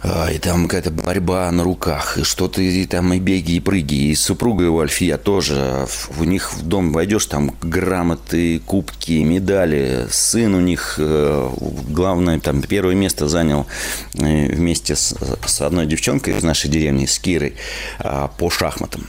А, 0.05 0.29
и 0.31 0.39
там 0.39 0.65
какая-то 0.65 0.91
борьба 0.91 1.51
на 1.53 1.63
руках, 1.63 2.19
и 2.19 2.25
что-то 2.25 2.61
и 2.61 2.87
там 2.87 3.13
и 3.13 3.21
беги, 3.21 3.57
и 3.57 3.61
прыги. 3.61 4.11
И 4.11 4.15
супруга 4.17 4.65
его 4.65 4.81
Альфия 4.81 5.17
тоже. 5.17 5.87
У 6.19 6.25
них 6.25 6.53
в 6.55 6.67
дом 6.67 6.93
войдешь, 6.93 7.27
там 7.27 7.55
грамоты, 7.63 8.61
кубки, 8.67 9.23
медали. 9.23 10.09
Сын 10.11 10.55
у 10.55 10.61
них, 10.61 10.97
э, 10.99 11.51
главное, 11.89 12.41
там 12.41 12.63
первое 12.63 12.97
место 12.97 13.29
занял 13.29 13.67
э, 14.15 14.53
вместе 14.53 14.97
с, 14.97 15.15
с 15.47 15.61
одной 15.61 15.87
девчонкой 15.87 16.37
из 16.37 16.43
нашей 16.43 16.69
деревни, 16.69 17.07
с 17.07 17.19
Кирой, 17.21 17.55
а, 18.01 18.27
по 18.27 18.51
шахматам. 18.51 19.07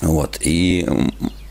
Вот. 0.00 0.38
И 0.42 0.86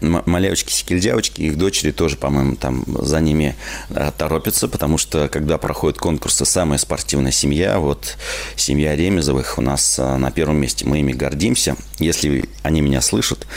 малявочки, 0.03 0.71
секельдявочки, 0.71 1.41
их 1.41 1.57
дочери 1.57 1.91
тоже, 1.91 2.17
по-моему, 2.17 2.55
там 2.55 2.83
за 2.87 3.19
ними 3.19 3.55
э, 3.89 4.11
торопятся, 4.17 4.67
потому 4.67 4.97
что 4.97 5.27
когда 5.29 5.57
проходят 5.57 5.97
конкурсы 5.97 6.45
«Самая 6.45 6.77
спортивная 6.77 7.31
семья», 7.31 7.79
вот 7.79 8.17
семья 8.55 8.95
Ремезовых 8.95 9.57
у 9.57 9.61
нас 9.61 9.97
э, 9.99 10.17
на 10.17 10.31
первом 10.31 10.57
месте, 10.57 10.85
мы 10.85 10.99
ими 10.99 11.13
гордимся. 11.13 11.75
Если 11.99 12.49
они 12.61 12.81
меня 12.81 13.01
слышат, 13.01 13.47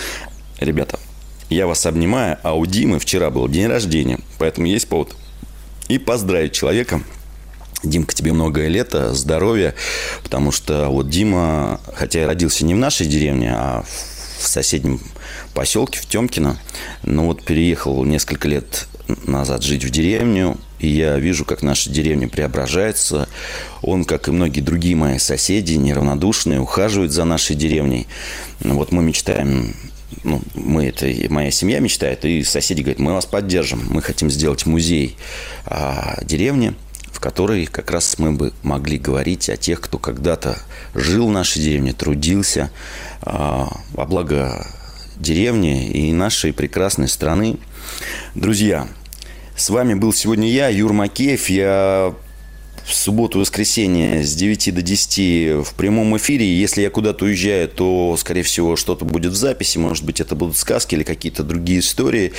ребята, 0.61 0.99
я 1.49 1.67
вас 1.67 1.87
обнимаю, 1.87 2.39
а 2.43 2.57
у 2.57 2.67
Димы 2.67 2.99
вчера 2.99 3.31
был 3.31 3.49
день 3.49 3.67
рождения, 3.67 4.19
поэтому 4.39 4.67
есть 4.67 4.89
повод 4.89 5.17
и 5.89 5.99
поздравить 5.99 6.53
человека, 6.53 7.03
Димка, 7.83 8.15
тебе 8.15 8.33
многое 8.33 8.69
лето, 8.69 9.15
здоровья, 9.15 9.75
потому 10.23 10.51
что 10.51 10.89
вот 10.89 11.09
Дима, 11.09 11.81
хотя 11.95 12.23
и 12.23 12.25
родился 12.25 12.65
не 12.65 12.75
в 12.75 12.79
нашей 12.79 13.07
деревне, 13.07 13.53
а 13.55 13.85
в 14.41 14.49
соседнем 14.49 15.01
поселке, 15.57 15.99
в 15.99 16.07
Темкино. 16.07 16.59
Но 17.03 17.25
вот 17.27 17.43
переехал 17.43 18.05
несколько 18.05 18.47
лет 18.47 18.87
назад 19.27 19.63
жить 19.63 19.85
в 19.85 19.91
деревню, 19.91 20.59
и 20.79 20.89
я 20.89 21.19
вижу, 21.19 21.47
как 21.47 21.63
наша 21.63 21.89
деревня 21.91 22.29
преображается. 22.29 23.27
Он, 23.81 24.05
как 24.05 24.29
и 24.29 24.31
многие 24.31 24.61
другие 24.61 24.95
мои 24.95 25.19
соседи, 25.19 25.73
неравнодушные, 25.75 26.61
ухаживает 26.61 27.11
за 27.11 27.25
нашей 27.25 27.57
деревней. 27.57 28.07
Вот 28.61 28.93
мы 28.93 29.03
мечтаем 29.03 29.75
ну, 30.23 30.41
мы 30.55 30.87
это, 30.87 31.07
моя 31.31 31.51
семья 31.51 31.81
мечтает, 31.81 32.25
и 32.25 32.43
соседи 32.43 32.83
говорят, 32.83 33.01
мы 33.01 33.13
вас 33.13 33.27
поддержим, 33.27 33.85
мы 33.89 34.03
хотим 34.03 34.31
сделать 34.31 34.65
музей 34.67 35.17
а, 35.65 36.19
деревни, 36.23 36.75
в 37.13 37.21
которой 37.21 37.67
как 37.67 37.91
раз 37.91 38.19
мы 38.19 38.33
бы 38.33 38.53
могли 38.63 38.99
говорить 38.99 39.49
о 39.51 39.57
тех, 39.57 39.81
кто 39.81 39.99
когда-то 39.99 40.59
жил 40.95 41.29
в 41.29 41.33
нашей 41.33 41.63
деревне, 41.63 41.93
трудился, 41.93 42.71
а, 43.23 43.69
во 43.93 44.07
благо 44.07 44.67
деревни 45.17 45.91
и 45.91 46.13
нашей 46.13 46.53
прекрасной 46.53 47.09
страны. 47.09 47.57
Друзья, 48.35 48.89
с 49.57 49.71
вами 49.71 49.95
был 49.95 50.13
сегодня 50.13 50.51
я, 50.51 50.69
Юр 50.69 50.93
Макеев. 50.93 51.49
Я 51.49 52.15
в 52.85 52.95
субботу 52.95 53.41
воскресенье 53.41 54.23
с 54.23 54.35
9 54.35 54.75
до 54.75 54.83
10 54.83 55.67
в 55.67 55.75
прямом 55.75 56.17
эфире. 56.19 56.47
Если 56.47 56.83
я 56.83 56.91
куда-то 56.91 57.25
уезжаю, 57.25 57.69
то, 57.69 58.17
скорее 58.19 58.43
всего, 58.43 58.77
что-то 58.77 59.05
будет 59.05 59.33
в 59.33 59.37
записи. 59.37 59.79
Может 59.79 60.05
быть, 60.05 60.21
это 60.21 60.37
будут 60.37 60.57
сказки 60.57 60.95
или 60.95 61.03
какие-то 61.03 61.43
другие 61.43 61.81
истории. 61.81 62.33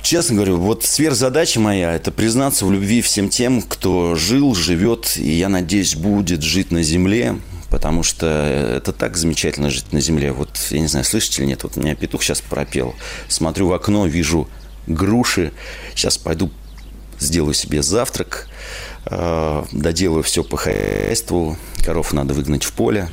Честно 0.00 0.36
говорю, 0.36 0.58
вот 0.58 0.84
сверхзадача 0.84 1.60
моя– 1.60 1.92
это 1.94 2.10
признаться 2.10 2.64
в 2.64 2.72
любви 2.72 3.02
всем 3.02 3.28
тем, 3.28 3.60
кто 3.60 4.14
жил, 4.14 4.54
живет, 4.54 5.16
и, 5.18 5.32
я 5.32 5.50
надеюсь, 5.50 5.94
будет 5.94 6.42
жить 6.42 6.70
на 6.70 6.82
земле 6.82 7.36
потому 7.70 8.02
что 8.02 8.26
это 8.26 8.92
так 8.92 9.16
замечательно 9.16 9.70
жить 9.70 9.92
на 9.92 10.00
земле. 10.00 10.32
Вот, 10.32 10.58
я 10.70 10.80
не 10.80 10.86
знаю, 10.86 11.04
слышите 11.04 11.42
или 11.42 11.48
нет, 11.48 11.62
вот 11.62 11.76
у 11.76 11.80
меня 11.80 11.94
петух 11.94 12.22
сейчас 12.22 12.40
пропел. 12.40 12.94
Смотрю 13.28 13.68
в 13.68 13.72
окно, 13.72 14.06
вижу 14.06 14.48
груши. 14.86 15.52
Сейчас 15.94 16.18
пойду 16.18 16.50
сделаю 17.18 17.54
себе 17.54 17.82
завтрак, 17.82 18.48
э, 19.06 19.64
доделаю 19.72 20.22
все 20.22 20.44
по 20.44 20.56
хозяйству. 20.56 21.56
Коров 21.84 22.12
надо 22.12 22.34
выгнать 22.34 22.64
в 22.64 22.72
поле. 22.72 23.08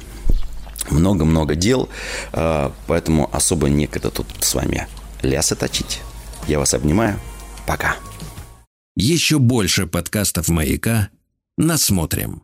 Много-много 0.89 1.55
дел, 1.55 1.89
э, 2.33 2.71
поэтому 2.87 3.29
особо 3.33 3.69
некогда 3.69 4.09
тут 4.09 4.27
с 4.39 4.53
вами 4.55 4.87
лясы 5.21 5.55
точить. 5.55 6.01
Я 6.47 6.59
вас 6.59 6.73
обнимаю. 6.73 7.19
Пока. 7.67 7.95
Еще 8.95 9.39
больше 9.39 9.87
подкастов 9.87 10.49
«Маяка» 10.49 11.09
насмотрим. 11.57 12.43